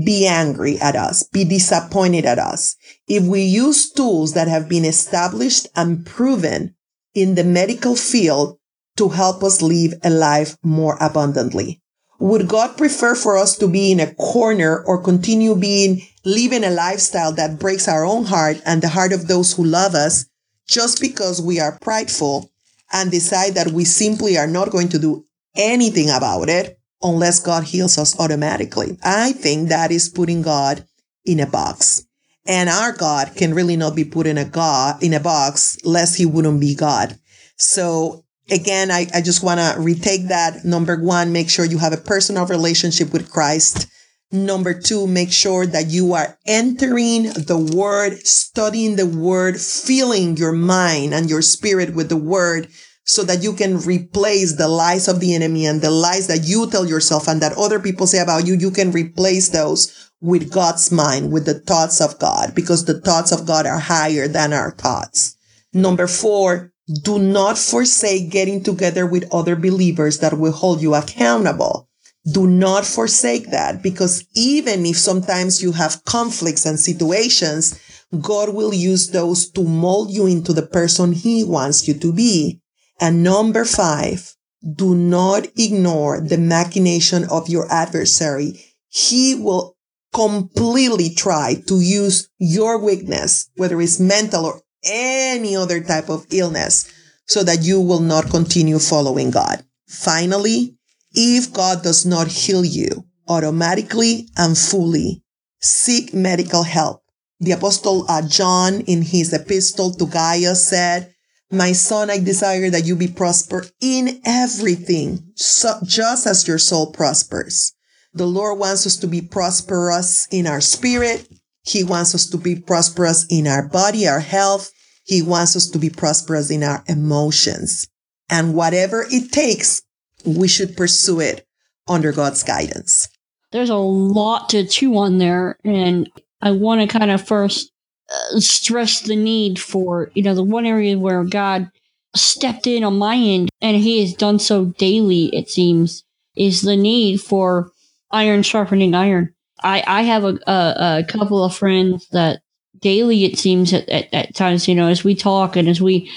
be 0.05 0.25
angry 0.25 0.79
at 0.79 0.95
us, 0.95 1.23
be 1.23 1.43
disappointed 1.43 2.25
at 2.25 2.39
us. 2.39 2.75
If 3.07 3.23
we 3.23 3.41
use 3.41 3.91
tools 3.91 4.33
that 4.33 4.47
have 4.47 4.67
been 4.67 4.85
established 4.85 5.67
and 5.75 6.05
proven 6.05 6.75
in 7.13 7.35
the 7.35 7.43
medical 7.43 7.95
field 7.95 8.57
to 8.97 9.09
help 9.09 9.43
us 9.43 9.61
live 9.61 9.93
a 10.03 10.09
life 10.09 10.57
more 10.63 10.97
abundantly. 10.99 11.81
Would 12.19 12.47
God 12.47 12.77
prefer 12.77 13.15
for 13.15 13.37
us 13.37 13.57
to 13.57 13.67
be 13.67 13.91
in 13.91 13.99
a 13.99 14.13
corner 14.15 14.83
or 14.85 15.01
continue 15.01 15.55
being, 15.55 16.01
living 16.23 16.63
a 16.63 16.69
lifestyle 16.69 17.33
that 17.33 17.59
breaks 17.59 17.87
our 17.87 18.05
own 18.05 18.25
heart 18.25 18.61
and 18.65 18.81
the 18.81 18.89
heart 18.89 19.11
of 19.11 19.27
those 19.27 19.53
who 19.53 19.63
love 19.63 19.93
us 19.93 20.25
just 20.67 21.01
because 21.01 21.41
we 21.41 21.59
are 21.59 21.77
prideful 21.79 22.49
and 22.93 23.11
decide 23.11 23.55
that 23.55 23.71
we 23.71 23.83
simply 23.83 24.37
are 24.37 24.47
not 24.47 24.69
going 24.69 24.89
to 24.89 24.99
do 24.99 25.25
anything 25.55 26.09
about 26.09 26.47
it 26.47 26.79
unless 27.01 27.39
God 27.39 27.65
heals 27.65 27.97
us 27.97 28.17
automatically. 28.19 28.97
I 29.03 29.33
think 29.33 29.69
that 29.69 29.91
is 29.91 30.07
putting 30.07 30.41
God 30.41 30.85
in 31.25 31.39
a 31.39 31.47
box. 31.47 32.05
And 32.45 32.69
our 32.69 32.91
God 32.91 33.31
can 33.35 33.53
really 33.53 33.77
not 33.77 33.95
be 33.95 34.05
put 34.05 34.27
in 34.27 34.37
a 34.37 34.45
God 34.45 35.01
in 35.01 35.13
a 35.13 35.19
box 35.19 35.77
lest 35.83 36.17
he 36.17 36.25
wouldn't 36.25 36.59
be 36.59 36.75
God. 36.75 37.17
So 37.57 38.25
again, 38.49 38.91
I, 38.91 39.07
I 39.13 39.21
just 39.21 39.43
want 39.43 39.59
to 39.59 39.79
retake 39.79 40.27
that. 40.27 40.65
Number 40.65 40.97
one, 40.97 41.31
make 41.31 41.49
sure 41.49 41.65
you 41.65 41.77
have 41.77 41.93
a 41.93 41.97
personal 41.97 42.45
relationship 42.45 43.13
with 43.13 43.31
Christ. 43.31 43.87
Number 44.33 44.73
two, 44.73 45.05
make 45.05 45.31
sure 45.31 45.67
that 45.67 45.91
you 45.91 46.13
are 46.13 46.39
entering 46.47 47.25
the 47.33 47.71
word, 47.75 48.25
studying 48.25 48.95
the 48.95 49.05
word, 49.05 49.61
filling 49.61 50.37
your 50.37 50.51
mind 50.51 51.13
and 51.13 51.29
your 51.29 51.43
spirit 51.43 51.93
with 51.93 52.09
the 52.09 52.17
word 52.17 52.67
so 53.05 53.23
that 53.25 53.43
you 53.43 53.53
can 53.53 53.77
replace 53.77 54.55
the 54.55 54.67
lies 54.67 55.07
of 55.07 55.19
the 55.19 55.35
enemy 55.35 55.67
and 55.67 55.81
the 55.81 55.91
lies 55.91 56.25
that 56.25 56.45
you 56.45 56.67
tell 56.67 56.83
yourself 56.83 57.27
and 57.27 57.43
that 57.43 57.55
other 57.55 57.79
people 57.79 58.07
say 58.07 58.17
about 58.17 58.47
you. 58.47 58.55
You 58.55 58.71
can 58.71 58.91
replace 58.91 59.49
those 59.49 60.09
with 60.19 60.51
God's 60.51 60.91
mind, 60.91 61.31
with 61.31 61.45
the 61.45 61.59
thoughts 61.59 62.01
of 62.01 62.17
God, 62.17 62.55
because 62.55 62.85
the 62.85 62.99
thoughts 62.99 63.31
of 63.31 63.45
God 63.45 63.67
are 63.67 63.77
higher 63.77 64.27
than 64.27 64.51
our 64.51 64.71
thoughts. 64.71 65.37
Number 65.73 66.07
four, 66.07 66.73
do 67.03 67.19
not 67.19 67.59
forsake 67.59 68.31
getting 68.31 68.63
together 68.63 69.05
with 69.05 69.31
other 69.31 69.55
believers 69.55 70.17
that 70.19 70.39
will 70.39 70.53
hold 70.53 70.81
you 70.81 70.95
accountable. 70.95 71.87
Do 72.31 72.47
not 72.47 72.85
forsake 72.85 73.51
that 73.51 73.83
because 73.83 74.25
even 74.33 74.85
if 74.85 74.97
sometimes 74.97 75.61
you 75.61 75.73
have 75.73 76.05
conflicts 76.05 76.65
and 76.65 76.79
situations, 76.79 77.79
God 78.21 78.53
will 78.53 78.73
use 78.73 79.09
those 79.09 79.49
to 79.51 79.63
mold 79.63 80.11
you 80.11 80.25
into 80.25 80.53
the 80.53 80.61
person 80.61 81.11
he 81.11 81.43
wants 81.43 81.87
you 81.87 81.93
to 81.95 82.13
be. 82.13 82.61
And 83.01 83.23
number 83.23 83.65
five, 83.65 84.35
do 84.75 84.95
not 84.95 85.47
ignore 85.57 86.21
the 86.21 86.37
machination 86.37 87.25
of 87.25 87.49
your 87.49 87.69
adversary. 87.69 88.63
He 88.87 89.35
will 89.35 89.75
completely 90.13 91.09
try 91.09 91.55
to 91.67 91.81
use 91.81 92.29
your 92.37 92.77
weakness, 92.77 93.49
whether 93.55 93.81
it's 93.81 93.99
mental 93.99 94.45
or 94.45 94.61
any 94.85 95.55
other 95.55 95.81
type 95.81 96.09
of 96.09 96.25
illness, 96.31 96.89
so 97.25 97.43
that 97.43 97.63
you 97.63 97.81
will 97.81 97.99
not 97.99 98.29
continue 98.29 98.79
following 98.79 99.31
God. 99.31 99.65
Finally, 99.87 100.77
if 101.13 101.53
God 101.53 101.83
does 101.83 102.05
not 102.05 102.27
heal 102.27 102.65
you 102.65 103.05
automatically 103.27 104.27
and 104.37 104.57
fully, 104.57 105.23
seek 105.59 106.13
medical 106.13 106.63
help. 106.63 107.01
The 107.39 107.51
apostle 107.51 108.05
uh, 108.09 108.21
John 108.21 108.81
in 108.81 109.01
his 109.01 109.33
epistle 109.33 109.91
to 109.91 110.05
Gaius 110.05 110.67
said, 110.67 111.13
my 111.53 111.71
son, 111.73 112.09
I 112.09 112.17
desire 112.17 112.71
that 112.71 112.85
you 112.85 112.95
be 112.95 113.07
prosper 113.07 113.65
in 113.79 114.19
everything, 114.25 115.33
so, 115.35 115.77
just 115.83 116.25
as 116.25 116.47
your 116.47 116.57
soul 116.57 116.91
prospers. 116.91 117.73
The 118.11 118.25
Lord 118.25 118.57
wants 118.57 118.87
us 118.87 118.95
to 118.97 119.07
be 119.07 119.21
prosperous 119.21 120.27
in 120.31 120.47
our 120.47 120.61
spirit. 120.61 121.29
He 121.63 121.83
wants 121.83 122.15
us 122.15 122.25
to 122.31 122.37
be 122.37 122.55
prosperous 122.55 123.27
in 123.29 123.45
our 123.45 123.67
body, 123.67 124.07
our 124.07 124.19
health. 124.19 124.71
He 125.05 125.21
wants 125.21 125.55
us 125.55 125.67
to 125.67 125.77
be 125.77 125.91
prosperous 125.91 126.49
in 126.49 126.63
our 126.63 126.83
emotions. 126.87 127.87
And 128.31 128.55
whatever 128.55 129.05
it 129.11 129.31
takes, 129.31 129.82
we 130.25 130.47
should 130.47 130.77
pursue 130.77 131.19
it 131.19 131.45
under 131.87 132.11
God's 132.11 132.43
guidance. 132.43 133.09
There's 133.51 133.69
a 133.69 133.75
lot 133.75 134.49
to 134.49 134.65
chew 134.65 134.97
on 134.97 135.17
there. 135.17 135.57
And 135.63 136.09
I 136.41 136.51
want 136.51 136.81
to 136.81 136.87
kind 136.87 137.11
of 137.11 137.25
first 137.25 137.71
uh, 138.09 138.39
stress 138.39 139.01
the 139.01 139.15
need 139.15 139.59
for, 139.59 140.11
you 140.13 140.23
know, 140.23 140.35
the 140.35 140.43
one 140.43 140.65
area 140.65 140.97
where 140.97 141.23
God 141.23 141.69
stepped 142.15 142.67
in 142.67 142.83
on 142.83 142.97
my 142.97 143.15
end, 143.15 143.49
and 143.61 143.77
He 143.77 144.01
has 144.01 144.13
done 144.13 144.39
so 144.39 144.65
daily, 144.65 145.25
it 145.35 145.49
seems, 145.49 146.03
is 146.35 146.61
the 146.61 146.77
need 146.77 147.21
for 147.21 147.71
iron 148.11 148.43
sharpening 148.43 148.93
iron. 148.93 149.33
I, 149.63 149.83
I 149.87 150.01
have 150.03 150.23
a, 150.23 150.39
a, 150.45 150.99
a 150.99 151.03
couple 151.07 151.43
of 151.43 151.55
friends 151.55 152.07
that 152.09 152.41
daily, 152.79 153.23
it 153.23 153.39
seems, 153.39 153.73
at, 153.73 153.87
at, 153.89 154.13
at 154.13 154.35
times, 154.35 154.67
you 154.67 154.75
know, 154.75 154.87
as 154.87 155.03
we 155.03 155.15
talk 155.15 155.55
and 155.55 155.67
as 155.67 155.81
we, 155.81 156.11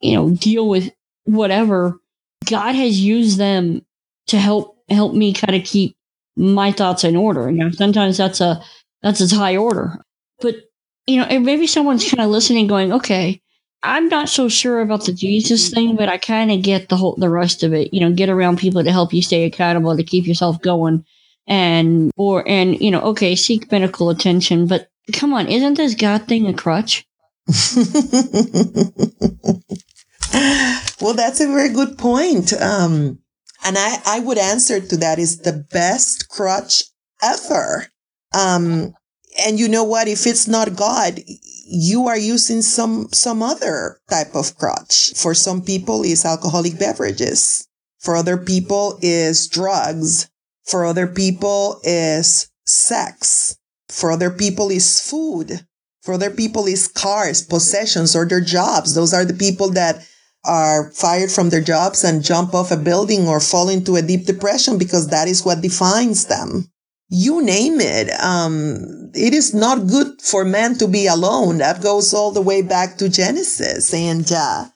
you 0.00 0.14
know, 0.14 0.30
deal 0.30 0.68
with 0.68 0.90
whatever, 1.24 1.98
God 2.46 2.74
has 2.74 3.00
used 3.00 3.38
them 3.38 3.84
to 4.28 4.38
help 4.38 4.76
help 4.88 5.14
me 5.14 5.32
kind 5.32 5.56
of 5.56 5.64
keep 5.64 5.96
my 6.36 6.72
thoughts 6.72 7.04
in 7.04 7.16
order. 7.16 7.50
You 7.50 7.64
know, 7.64 7.70
sometimes 7.70 8.16
that's 8.16 8.40
a 8.40 8.62
that's 9.02 9.32
a 9.32 9.36
high 9.36 9.56
order. 9.56 10.02
But 10.40 10.56
you 11.06 11.18
know, 11.18 11.40
maybe 11.40 11.66
someone's 11.66 12.08
kind 12.08 12.20
of 12.20 12.30
listening, 12.30 12.66
going, 12.66 12.92
"Okay, 12.92 13.42
I'm 13.84 14.08
not 14.08 14.30
so 14.30 14.48
sure 14.48 14.80
about 14.80 15.04
the 15.04 15.12
Jesus 15.12 15.66
mm-hmm. 15.66 15.74
thing, 15.74 15.96
but 15.96 16.08
I 16.08 16.16
kind 16.16 16.50
of 16.50 16.62
get 16.62 16.88
the 16.88 16.96
whole 16.96 17.16
the 17.16 17.28
rest 17.28 17.62
of 17.62 17.74
it. 17.74 17.92
You 17.92 18.00
know, 18.00 18.12
get 18.12 18.30
around 18.30 18.58
people 18.58 18.82
to 18.82 18.90
help 18.90 19.12
you 19.12 19.22
stay 19.22 19.44
accountable, 19.44 19.96
to 19.96 20.02
keep 20.02 20.26
yourself 20.26 20.60
going, 20.62 21.04
and 21.46 22.10
or 22.16 22.48
and 22.48 22.80
you 22.80 22.90
know, 22.90 23.02
okay, 23.02 23.36
seek 23.36 23.70
medical 23.70 24.10
attention. 24.10 24.66
But 24.66 24.88
come 25.12 25.34
on, 25.34 25.48
isn't 25.48 25.74
this 25.74 25.94
God 25.94 26.26
thing 26.26 26.46
a 26.46 26.54
crutch? 26.54 27.06
well, 31.04 31.12
that's 31.12 31.40
a 31.42 31.46
very 31.46 31.68
good 31.68 31.98
point. 31.98 32.54
Um, 32.54 33.18
and 33.62 33.76
I, 33.76 33.98
I 34.06 34.20
would 34.20 34.38
answer 34.38 34.80
to 34.80 34.96
that 34.96 35.18
is 35.18 35.40
the 35.40 35.52
best 35.70 36.30
crutch 36.30 36.84
ever. 37.22 37.88
Um, 38.32 38.94
and 39.44 39.60
you 39.60 39.68
know 39.68 39.84
what? 39.84 40.08
If 40.08 40.26
it's 40.26 40.48
not 40.48 40.76
God, 40.76 41.20
you 41.66 42.08
are 42.08 42.16
using 42.16 42.62
some, 42.62 43.08
some 43.12 43.42
other 43.42 44.00
type 44.08 44.34
of 44.34 44.56
crutch. 44.56 45.12
For 45.14 45.34
some 45.34 45.60
people 45.60 46.04
is 46.04 46.24
alcoholic 46.24 46.78
beverages. 46.78 47.68
For 48.00 48.16
other 48.16 48.38
people 48.38 48.98
is 49.02 49.46
drugs. 49.46 50.30
For 50.64 50.86
other 50.86 51.06
people 51.06 51.82
is 51.84 52.50
sex. 52.64 53.58
For 53.90 54.10
other 54.10 54.30
people 54.30 54.70
is 54.70 55.06
food. 55.06 55.66
For 56.02 56.14
other 56.14 56.30
people 56.30 56.64
is 56.64 56.88
cars, 56.88 57.42
possessions, 57.42 58.16
or 58.16 58.24
their 58.24 58.40
jobs. 58.40 58.94
Those 58.94 59.12
are 59.12 59.26
the 59.26 59.34
people 59.34 59.68
that 59.72 60.02
are 60.44 60.90
fired 60.90 61.30
from 61.30 61.50
their 61.50 61.62
jobs 61.62 62.04
and 62.04 62.22
jump 62.22 62.54
off 62.54 62.70
a 62.70 62.76
building 62.76 63.26
or 63.26 63.40
fall 63.40 63.68
into 63.68 63.96
a 63.96 64.02
deep 64.02 64.26
depression 64.26 64.78
because 64.78 65.08
that 65.08 65.28
is 65.28 65.44
what 65.44 65.62
defines 65.62 66.26
them. 66.26 66.70
You 67.08 67.42
name 67.42 67.80
it. 67.80 68.10
Um, 68.20 69.10
it 69.14 69.32
is 69.32 69.54
not 69.54 69.86
good 69.86 70.20
for 70.20 70.44
man 70.44 70.76
to 70.78 70.88
be 70.88 71.06
alone. 71.06 71.58
That 71.58 71.82
goes 71.82 72.12
all 72.12 72.32
the 72.32 72.42
way 72.42 72.62
back 72.62 72.98
to 72.98 73.08
Genesis. 73.08 73.92
And, 73.94 74.30
uh, 74.32 74.66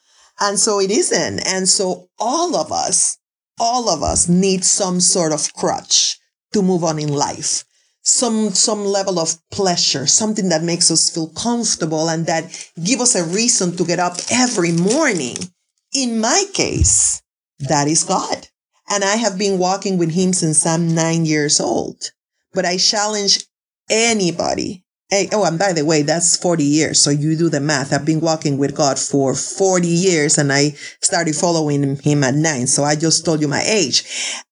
and 0.40 0.58
so 0.58 0.80
it 0.80 0.90
isn't. 0.90 1.40
And 1.40 1.68
so 1.68 2.08
all 2.18 2.56
of 2.56 2.70
us, 2.70 3.18
all 3.58 3.88
of 3.88 4.02
us 4.02 4.28
need 4.28 4.64
some 4.64 5.00
sort 5.00 5.32
of 5.32 5.52
crutch 5.54 6.18
to 6.52 6.62
move 6.62 6.84
on 6.84 6.98
in 6.98 7.12
life. 7.12 7.64
Some, 8.02 8.50
some 8.50 8.84
level 8.86 9.18
of 9.18 9.36
pleasure, 9.50 10.06
something 10.06 10.48
that 10.48 10.62
makes 10.62 10.90
us 10.90 11.10
feel 11.10 11.28
comfortable 11.30 12.08
and 12.08 12.24
that 12.26 12.70
give 12.82 13.00
us 13.00 13.14
a 13.14 13.24
reason 13.24 13.76
to 13.76 13.84
get 13.84 13.98
up 13.98 14.16
every 14.30 14.72
morning 14.72 15.36
in 15.92 16.20
my 16.20 16.44
case, 16.52 17.22
that 17.58 17.88
is 17.88 18.04
God. 18.04 18.48
And 18.90 19.04
I 19.04 19.16
have 19.16 19.38
been 19.38 19.58
walking 19.58 19.98
with 19.98 20.12
him 20.12 20.32
since 20.32 20.64
I'm 20.64 20.94
nine 20.94 21.26
years 21.26 21.60
old. 21.60 22.10
But 22.54 22.64
I 22.64 22.78
challenge 22.78 23.44
anybody. 23.90 24.84
Hey, 25.10 25.28
oh, 25.32 25.44
and 25.44 25.58
by 25.58 25.72
the 25.72 25.84
way, 25.84 26.02
that's 26.02 26.36
40 26.36 26.64
years. 26.64 27.00
So 27.00 27.10
you 27.10 27.36
do 27.36 27.48
the 27.48 27.60
math. 27.60 27.92
I've 27.92 28.04
been 28.04 28.20
walking 28.20 28.58
with 28.58 28.74
God 28.74 28.98
for 28.98 29.34
40 29.34 29.88
years 29.88 30.36
and 30.36 30.52
I 30.52 30.70
started 31.00 31.34
following 31.34 31.96
him 31.96 32.24
at 32.24 32.34
nine. 32.34 32.66
So 32.66 32.84
I 32.84 32.94
just 32.94 33.24
told 33.24 33.40
you 33.40 33.48
my 33.48 33.62
age. 33.62 34.04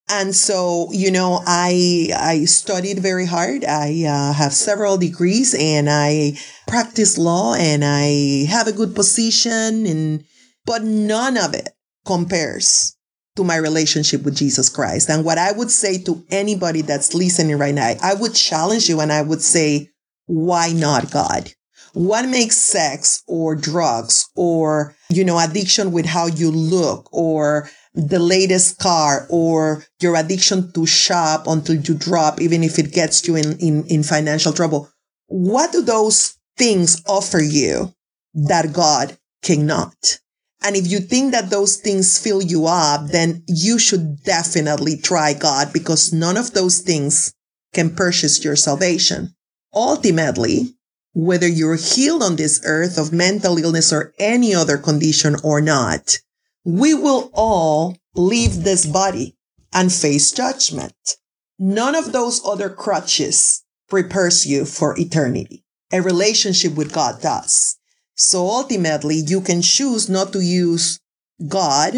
And 0.09 0.35
so, 0.35 0.89
you 0.93 1.11
know, 1.11 1.43
I, 1.47 2.11
I 2.17 2.45
studied 2.45 3.01
very 3.01 3.27
hard. 3.27 3.65
I 3.65 4.05
uh, 4.05 4.33
have 4.33 4.53
several 4.55 4.97
degrees 4.97 5.55
and 5.55 5.89
I 5.91 6.39
practice 6.67 7.19
law 7.19 7.55
and 7.55 7.85
I 7.85 8.47
have 8.49 8.67
a 8.69 8.73
good 8.73 8.95
position 8.95 9.85
and 9.85 10.25
but 10.67 10.83
none 10.83 11.39
of 11.39 11.55
it 11.55 11.71
compares 12.05 12.97
to 13.37 13.45
my 13.45 13.57
relationship 13.57 14.23
with 14.25 14.37
Jesus 14.37 14.69
Christ. 14.69 15.09
And 15.09 15.25
what 15.25 15.39
I 15.39 15.53
would 15.53 15.71
say 15.71 15.99
to 16.03 16.25
anybody 16.31 16.83
that's 16.83 17.15
listening 17.15 17.59
right 17.59 17.75
now, 17.75 17.95
I 18.03 18.15
would 18.15 18.35
challenge 18.35 18.89
you 18.89 19.01
and 19.01 19.13
I 19.13 19.23
would 19.23 19.43
say, 19.43 19.91
why 20.27 20.73
not 20.73 21.11
God? 21.11 21.53
What 21.93 22.29
makes 22.29 22.57
sex 22.57 23.23
or 23.27 23.55
drugs 23.55 24.29
or, 24.35 24.95
you 25.09 25.25
know, 25.25 25.39
addiction 25.39 25.93
with 25.93 26.05
how 26.05 26.27
you 26.27 26.51
look 26.51 27.09
or 27.13 27.71
the 27.95 28.19
latest 28.19 28.79
car 28.79 29.27
or 29.31 29.85
your 30.01 30.17
addiction 30.17 30.73
to 30.73 30.85
shop 30.85 31.47
until 31.47 31.77
you 31.77 31.95
drop, 31.95 32.41
even 32.41 32.63
if 32.63 32.79
it 32.79 32.93
gets 32.93 33.27
you 33.27 33.37
in, 33.37 33.59
in, 33.59 33.85
in 33.87 34.03
financial 34.03 34.53
trouble? 34.53 34.91
What 35.29 35.73
do 35.73 35.83
those 35.83 36.37
things 36.59 37.03
offer 37.07 37.41
you 37.41 37.95
that 38.35 38.73
God 38.73 39.17
cannot? 39.43 40.19
And 40.67 40.75
if 40.75 40.91
you 40.91 40.99
think 40.99 41.31
that 41.31 41.49
those 41.49 41.77
things 41.77 42.19
fill 42.19 42.43
you 42.43 42.67
up, 42.67 43.13
then 43.13 43.45
you 43.47 43.79
should 43.79 44.25
definitely 44.25 44.97
try 44.97 45.33
God 45.33 45.73
because 45.73 46.13
none 46.13 46.37
of 46.37 46.55
those 46.55 46.81
things 46.81 47.33
can 47.73 47.95
purchase 47.95 48.45
your 48.45 48.57
salvation. 48.57 49.37
Ultimately, 49.73 50.75
whether 51.15 51.47
you're 51.47 51.77
healed 51.77 52.21
on 52.21 52.35
this 52.35 52.61
earth 52.65 52.99
of 52.99 53.13
mental 53.13 53.59
illness 53.59 53.93
or 53.93 54.13
any 54.19 54.57
other 54.57 54.77
condition 54.77 55.37
or 55.45 55.61
not, 55.61 56.19
we 56.65 56.95
will 56.95 57.31
all 57.33 57.97
leave 58.17 58.65
this 58.65 58.87
body 58.87 59.37
and 59.73 59.93
face 59.93 60.33
judgment. 60.33 61.17
None 61.61 61.95
of 61.95 62.11
those 62.11 62.45
other 62.45 62.71
crutches 62.71 63.63
prepares 63.89 64.45
you 64.47 64.65
for 64.65 64.99
eternity. 64.99 65.63
A 65.93 66.03
relationship 66.03 66.75
with 66.75 66.93
God 66.93 67.23
does. 67.23 67.79
So 68.17 68.49
ultimately, 68.49 69.17
you 69.17 69.41
can 69.41 69.63
choose 69.63 70.09
not 70.09 70.33
to 70.33 70.41
use 70.41 70.99
God, 71.47 71.95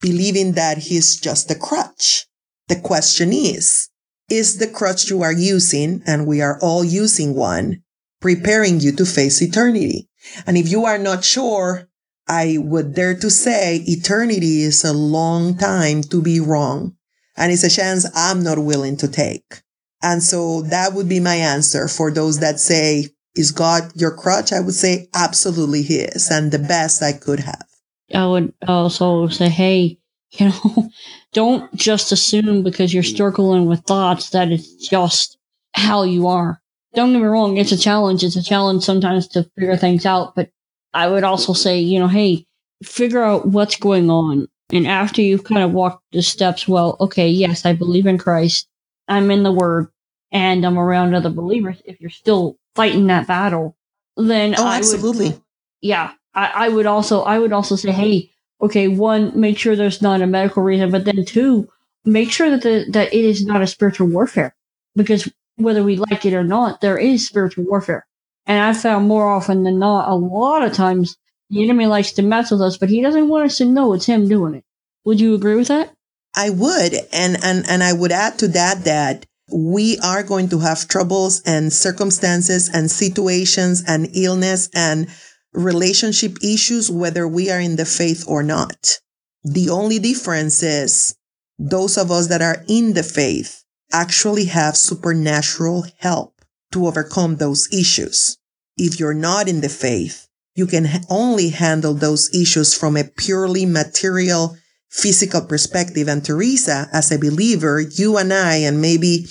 believing 0.00 0.52
that 0.52 0.78
He's 0.78 1.18
just 1.18 1.50
a 1.50 1.54
crutch. 1.54 2.26
The 2.68 2.76
question 2.76 3.32
is, 3.32 3.88
is 4.28 4.58
the 4.58 4.66
crutch 4.66 5.10
you 5.10 5.22
are 5.22 5.32
using, 5.32 6.02
and 6.06 6.26
we 6.26 6.40
are 6.40 6.58
all 6.60 6.84
using 6.84 7.34
one, 7.34 7.82
preparing 8.20 8.80
you 8.80 8.92
to 8.92 9.06
face 9.06 9.40
eternity? 9.42 10.08
And 10.46 10.56
if 10.56 10.70
you 10.70 10.84
are 10.84 10.98
not 10.98 11.24
sure, 11.24 11.88
I 12.28 12.56
would 12.58 12.94
dare 12.94 13.14
to 13.16 13.30
say 13.30 13.82
eternity 13.86 14.62
is 14.62 14.84
a 14.84 14.92
long 14.92 15.56
time 15.56 16.02
to 16.04 16.22
be 16.22 16.40
wrong. 16.40 16.96
And 17.36 17.52
it's 17.52 17.64
a 17.64 17.70
chance 17.70 18.06
I'm 18.14 18.42
not 18.42 18.58
willing 18.58 18.96
to 18.98 19.08
take. 19.08 19.62
And 20.02 20.22
so 20.22 20.62
that 20.62 20.92
would 20.92 21.08
be 21.08 21.20
my 21.20 21.34
answer 21.34 21.88
for 21.88 22.10
those 22.10 22.38
that 22.38 22.60
say, 22.60 23.08
is 23.36 23.50
God 23.50 23.90
your 23.94 24.14
crutch? 24.14 24.52
I 24.52 24.60
would 24.60 24.74
say 24.74 25.08
absolutely 25.14 25.82
he 25.82 26.00
is 26.00 26.30
and 26.30 26.52
the 26.52 26.58
best 26.58 27.02
I 27.02 27.12
could 27.12 27.40
have. 27.40 27.66
I 28.14 28.26
would 28.26 28.52
also 28.66 29.28
say, 29.28 29.48
hey, 29.48 29.98
you 30.32 30.48
know, 30.48 30.90
don't 31.32 31.72
just 31.74 32.12
assume 32.12 32.62
because 32.62 32.92
you're 32.92 33.02
mm. 33.02 33.14
struggling 33.14 33.66
with 33.66 33.80
thoughts 33.80 34.30
that 34.30 34.50
it's 34.50 34.74
just 34.88 35.38
how 35.74 36.02
you 36.02 36.26
are. 36.26 36.60
Don't 36.94 37.12
get 37.12 37.20
me 37.20 37.26
wrong, 37.26 37.56
it's 37.56 37.72
a 37.72 37.78
challenge. 37.78 38.22
It's 38.22 38.36
a 38.36 38.42
challenge 38.42 38.84
sometimes 38.84 39.26
to 39.28 39.44
figure 39.56 39.76
things 39.76 40.06
out. 40.06 40.34
But 40.34 40.50
I 40.92 41.08
would 41.08 41.24
also 41.24 41.52
say, 41.52 41.80
you 41.80 41.98
know, 41.98 42.08
hey, 42.08 42.46
figure 42.82 43.22
out 43.22 43.46
what's 43.46 43.76
going 43.76 44.10
on. 44.10 44.48
And 44.72 44.86
after 44.86 45.20
you've 45.20 45.44
kind 45.44 45.62
of 45.62 45.72
walked 45.72 46.04
the 46.12 46.22
steps, 46.22 46.66
well, 46.66 46.96
okay, 47.00 47.28
yes, 47.28 47.64
I 47.66 47.72
believe 47.72 48.06
in 48.06 48.18
Christ. 48.18 48.68
I'm 49.08 49.30
in 49.30 49.42
the 49.42 49.52
Word 49.52 49.88
and 50.32 50.64
I'm 50.64 50.78
around 50.78 51.14
other 51.14 51.30
believers. 51.30 51.82
If 51.84 52.00
you're 52.00 52.10
still 52.10 52.58
fighting 52.74 53.06
that 53.06 53.26
battle, 53.26 53.76
then 54.16 54.54
oh, 54.58 54.66
I 54.66 54.78
absolutely. 54.78 55.30
Would, 55.30 55.42
yeah, 55.80 56.12
I, 56.34 56.66
I 56.66 56.68
would 56.68 56.86
also 56.86 57.22
I 57.22 57.38
would 57.38 57.52
also 57.52 57.76
say, 57.76 57.92
hey, 57.92 58.30
okay, 58.60 58.88
one, 58.88 59.38
make 59.38 59.58
sure 59.58 59.76
there's 59.76 60.02
not 60.02 60.22
a 60.22 60.26
medical 60.26 60.62
reason, 60.62 60.90
but 60.90 61.04
then 61.04 61.24
two, 61.24 61.68
make 62.04 62.30
sure 62.30 62.50
that 62.50 62.62
the, 62.62 62.86
that 62.90 63.12
it 63.12 63.24
is 63.24 63.44
not 63.44 63.62
a 63.62 63.66
spiritual 63.66 64.08
warfare, 64.08 64.54
because 64.96 65.30
whether 65.56 65.82
we 65.82 65.96
like 65.96 66.24
it 66.24 66.34
or 66.34 66.44
not, 66.44 66.80
there 66.80 66.98
is 66.98 67.26
spiritual 67.26 67.64
warfare. 67.64 68.06
And 68.46 68.60
I've 68.60 68.80
found 68.80 69.08
more 69.08 69.30
often 69.30 69.62
than 69.62 69.78
not, 69.78 70.08
a 70.08 70.14
lot 70.14 70.62
of 70.62 70.72
times 70.72 71.16
the 71.50 71.62
enemy 71.62 71.86
likes 71.86 72.12
to 72.12 72.22
mess 72.22 72.50
with 72.50 72.60
us, 72.60 72.76
but 72.76 72.88
he 72.88 73.00
doesn't 73.00 73.28
want 73.28 73.46
us 73.46 73.58
to 73.58 73.64
know 73.64 73.92
it's 73.92 74.06
him 74.06 74.28
doing 74.28 74.54
it. 74.54 74.64
Would 75.04 75.20
you 75.20 75.34
agree 75.34 75.54
with 75.54 75.68
that? 75.68 75.94
I 76.36 76.50
would, 76.50 76.94
and 77.12 77.36
and 77.44 77.64
and 77.68 77.82
I 77.82 77.92
would 77.92 78.10
add 78.10 78.38
to 78.40 78.48
that 78.48 78.84
that 78.84 79.26
we 79.54 79.96
are 80.00 80.24
going 80.24 80.48
to 80.48 80.58
have 80.58 80.88
troubles 80.88 81.40
and 81.46 81.72
circumstances 81.72 82.68
and 82.68 82.90
situations 82.90 83.84
and 83.86 84.08
illness 84.12 84.68
and 84.74 85.06
relationship 85.52 86.36
issues, 86.42 86.90
whether 86.90 87.28
we 87.28 87.48
are 87.52 87.60
in 87.60 87.76
the 87.76 87.84
faith 87.84 88.24
or 88.26 88.42
not. 88.42 88.98
The 89.44 89.70
only 89.70 90.00
difference 90.00 90.64
is 90.64 91.14
those 91.56 91.96
of 91.96 92.10
us 92.10 92.26
that 92.28 92.42
are 92.42 92.64
in 92.66 92.94
the 92.94 93.04
faith 93.04 93.62
actually 93.92 94.46
have 94.46 94.76
supernatural 94.76 95.86
help 95.98 96.34
to 96.72 96.88
overcome 96.88 97.36
those 97.36 97.72
issues. 97.72 98.36
if 98.76 98.98
you're 98.98 99.14
not 99.14 99.46
in 99.46 99.60
the 99.60 99.68
faith, 99.68 100.26
you 100.56 100.66
can 100.66 100.88
only 101.08 101.50
handle 101.50 101.94
those 101.94 102.34
issues 102.34 102.74
from 102.74 102.96
a 102.96 103.04
purely 103.04 103.64
material, 103.64 104.56
physical 104.94 105.40
perspective. 105.40 106.08
And 106.08 106.24
Teresa, 106.24 106.88
as 106.92 107.10
a 107.10 107.18
believer, 107.18 107.80
you 107.80 108.16
and 108.16 108.32
I, 108.32 108.56
and 108.56 108.80
maybe 108.80 109.26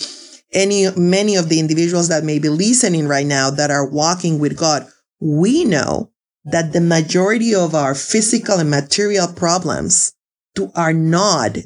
any, 0.51 0.87
many 0.97 1.37
of 1.37 1.47
the 1.47 1.59
individuals 1.59 2.09
that 2.09 2.25
may 2.25 2.37
be 2.37 2.49
listening 2.49 3.07
right 3.07 3.25
now 3.25 3.49
that 3.49 3.71
are 3.71 3.89
walking 3.89 4.39
with 4.39 4.57
God, 4.57 4.85
we 5.21 5.63
know 5.63 6.11
that 6.43 6.73
the 6.73 6.81
majority 6.81 7.55
of 7.55 7.73
our 7.73 7.95
physical 7.95 8.59
and 8.59 8.69
material 8.69 9.27
problems 9.27 10.13
do, 10.53 10.69
are 10.75 10.93
not, 10.93 11.57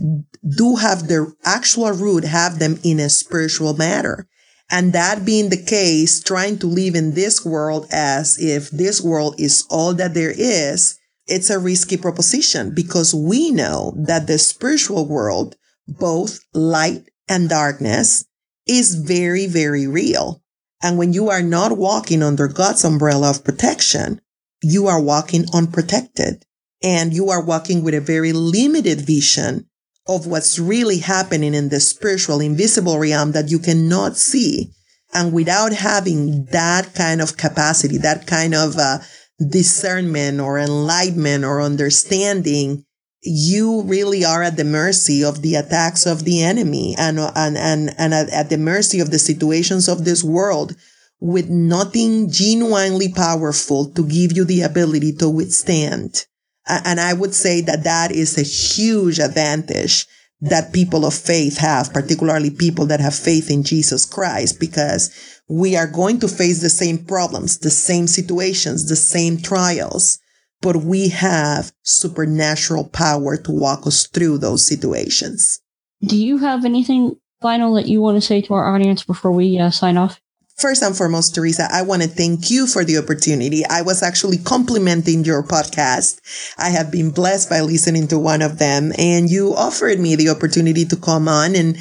do 0.56 0.76
have 0.76 1.08
their 1.08 1.34
actual 1.44 1.92
root, 1.92 2.24
have 2.24 2.60
them 2.60 2.80
in 2.84 3.00
a 3.00 3.10
spiritual 3.10 3.74
matter. 3.74 4.28
And 4.70 4.94
that 4.94 5.26
being 5.26 5.50
the 5.50 5.64
case, 5.64 6.22
trying 6.22 6.60
to 6.60 6.68
live 6.68 6.94
in 6.94 7.16
this 7.16 7.44
world 7.44 7.88
as 7.92 8.38
if 8.40 8.70
this 8.70 9.02
world 9.02 9.36
is 9.40 9.66
all 9.72 9.96
that 9.96 10.14
there 10.14 10.34
is, 10.38 11.00
it's 11.28 11.50
a 11.50 11.60
risky 11.60 11.98
proposition 11.98 12.74
because 12.74 13.14
we 13.14 13.52
know 13.52 13.94
that 13.98 14.28
the 14.28 14.38
spiritual 14.38 15.06
world, 15.06 15.56
both 15.88 16.40
light 16.54 17.10
and 17.28 17.50
darkness, 17.50 18.26
is 18.66 18.96
very, 18.96 19.48
very 19.48 19.88
real. 19.88 20.42
And 20.82 20.98
when 20.98 21.14
you 21.14 21.30
are 21.30 21.42
not 21.42 21.78
walking 21.78 22.22
under 22.22 22.48
God's 22.48 22.84
umbrella 22.84 23.32
of 23.32 23.44
protection, 23.44 24.22
you 24.62 24.88
are 24.88 25.02
walking 25.02 25.46
unprotected 25.54 26.46
and 26.84 27.14
you 27.14 27.30
are 27.30 27.44
walking 27.44 27.84
with 27.84 27.94
a 27.94 28.02
very 28.02 28.34
limited 28.34 29.02
vision 29.02 29.68
of 30.08 30.28
what's 30.28 30.60
really 30.60 31.00
happening 31.00 31.54
in 31.54 31.70
the 31.70 31.80
spiritual 31.80 32.40
invisible 32.40 32.98
realm 33.00 33.32
that 33.34 33.50
you 33.50 33.60
cannot 33.60 34.16
see. 34.16 34.72
And 35.14 35.34
without 35.34 35.74
having 35.74 36.46
that 36.52 36.94
kind 36.94 37.22
of 37.22 37.38
capacity, 37.38 37.98
that 38.00 38.28
kind 38.28 38.54
of 38.54 38.78
uh, 38.78 39.00
discernment 39.46 40.40
or 40.40 40.58
enlightenment 40.58 41.44
or 41.44 41.62
understanding, 41.62 42.86
you 43.22 43.82
really 43.84 44.24
are 44.24 44.44
at 44.44 44.58
the 44.58 44.64
mercy 44.64 45.24
of 45.24 45.42
the 45.42 45.56
attacks 45.56 46.06
of 46.06 46.24
the 46.24 46.42
enemy 46.42 46.96
and, 46.98 47.20
and, 47.20 47.58
and, 47.58 47.94
and 47.98 48.14
at, 48.14 48.30
at 48.30 48.50
the 48.50 48.58
mercy 48.58 49.00
of 49.00 49.12
the 49.12 49.20
situations 49.20 49.88
of 49.88 50.06
this 50.06 50.24
world 50.24 50.76
with 51.20 51.50
nothing 51.50 52.30
genuinely 52.30 53.12
powerful 53.12 53.90
to 53.92 54.08
give 54.08 54.36
you 54.36 54.46
the 54.46 54.62
ability 54.62 55.14
to 55.14 55.30
withstand. 55.30 56.26
And 56.68 57.00
I 57.00 57.14
would 57.14 57.34
say 57.34 57.62
that 57.62 57.84
that 57.86 58.12
is 58.12 58.38
a 58.38 58.44
huge 58.44 59.20
advantage 59.20 60.06
that 60.40 60.74
people 60.74 61.06
of 61.06 61.14
faith 61.14 61.58
have, 61.58 61.92
particularly 61.94 62.50
people 62.50 62.86
that 62.86 63.00
have 63.00 63.16
faith 63.16 63.50
in 63.50 63.64
Jesus 63.64 64.06
Christ, 64.06 64.60
because 64.60 65.10
we 65.50 65.76
are 65.76 65.88
going 65.88 66.20
to 66.20 66.28
face 66.28 66.62
the 66.62 66.70
same 66.70 67.00
problems, 67.00 67.60
the 67.60 67.70
same 67.70 68.08
situations, 68.08 68.88
the 68.88 68.96
same 68.96 69.38
trials, 69.38 70.20
but 70.62 70.76
we 70.78 71.10
have 71.10 71.72
supernatural 71.84 72.90
power 72.90 73.38
to 73.38 73.52
walk 73.52 73.88
us 73.88 74.08
through 74.08 74.38
those 74.38 74.66
situations. 74.66 75.60
Do 76.02 76.18
you 76.18 76.38
have 76.38 76.66
anything 76.66 77.16
final 77.42 77.74
that 77.76 77.88
you 77.88 78.02
want 78.02 78.18
to 78.18 78.22
say 78.22 78.42
to 78.42 78.54
our 78.54 78.76
audience 78.76 79.04
before 79.04 79.32
we 79.32 79.58
uh, 79.58 79.72
sign 79.72 79.98
off? 79.98 80.20
First 80.58 80.82
and 80.82 80.98
foremost, 80.98 81.36
Teresa, 81.36 81.68
I 81.72 81.84
want 81.84 82.02
to 82.02 82.08
thank 82.08 82.50
you 82.50 82.66
for 82.66 82.84
the 82.84 82.98
opportunity. 82.98 83.64
I 83.64 83.84
was 83.84 84.02
actually 84.02 84.40
complimenting 84.40 85.24
your 85.24 85.44
podcast. 85.44 86.20
I 86.58 86.70
have 86.70 86.92
been 86.92 87.12
blessed 87.12 87.48
by 87.48 87.62
listening 87.62 88.08
to 88.08 88.18
one 88.18 88.42
of 88.42 88.58
them 88.58 88.92
and 88.98 89.30
you 89.30 89.54
offered 89.54 90.00
me 90.00 90.16
the 90.16 90.30
opportunity 90.30 90.84
to 90.86 90.96
come 90.96 91.28
on 91.28 91.56
and 91.56 91.78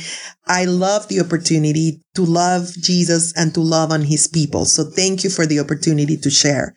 I 0.46 0.66
love 0.66 1.08
the 1.08 1.20
opportunity 1.20 2.02
to 2.16 2.22
love 2.22 2.68
Jesus 2.74 3.32
and 3.34 3.54
to 3.54 3.60
love 3.60 3.92
on 3.92 4.02
his 4.02 4.28
people. 4.28 4.66
So 4.66 4.84
thank 4.84 5.24
you 5.24 5.30
for 5.30 5.46
the 5.46 5.58
opportunity 5.58 6.18
to 6.18 6.28
share. 6.28 6.76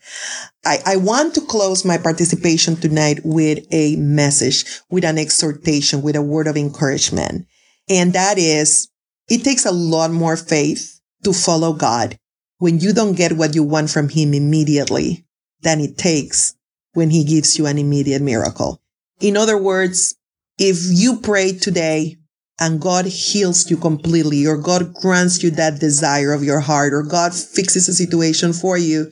I, 0.66 0.78
I 0.86 0.96
want 0.96 1.36
to 1.36 1.42
close 1.42 1.84
my 1.84 1.98
participation 1.98 2.78
tonight 2.78 3.20
with 3.26 3.66
a 3.72 3.98
message, 3.98 4.64
with 4.90 5.04
an 5.04 5.18
exhortation, 5.18 6.02
with 6.02 6.16
a 6.16 6.22
word 6.22 6.48
of 6.48 6.56
encouragement. 6.56 7.46
And 7.90 8.14
that 8.14 8.38
is, 8.38 8.88
it 9.30 9.44
takes 9.44 9.66
a 9.66 9.72
lot 9.72 10.12
more 10.12 10.38
faith 10.38 10.99
to 11.24 11.34
follow 11.34 11.74
God 11.74 12.18
when 12.58 12.80
you 12.80 12.94
don't 12.94 13.16
get 13.16 13.34
what 13.34 13.56
you 13.56 13.64
want 13.64 13.90
from 13.90 14.10
Him 14.10 14.34
immediately 14.34 15.26
than 15.62 15.80
it 15.80 15.98
takes 15.98 16.56
when 16.94 17.10
He 17.10 17.24
gives 17.24 17.58
you 17.58 17.66
an 17.66 17.78
immediate 17.78 18.22
miracle. 18.22 18.82
In 19.20 19.36
other 19.36 19.58
words, 19.58 20.16
if 20.58 20.78
you 20.90 21.20
pray 21.20 21.54
today 21.54 22.18
and 22.60 22.82
God 22.82 23.06
heals 23.06 23.70
you 23.72 23.78
completely, 23.78 24.46
or 24.46 24.58
God 24.58 24.94
grants 24.94 25.42
you 25.42 25.50
that 25.52 25.80
desire 25.80 26.34
of 26.34 26.44
your 26.44 26.60
heart, 26.60 26.94
or 26.94 27.04
God 27.04 27.34
fixes 27.34 27.88
a 27.88 27.94
situation 27.94 28.52
for 28.52 28.78
you, 28.78 29.12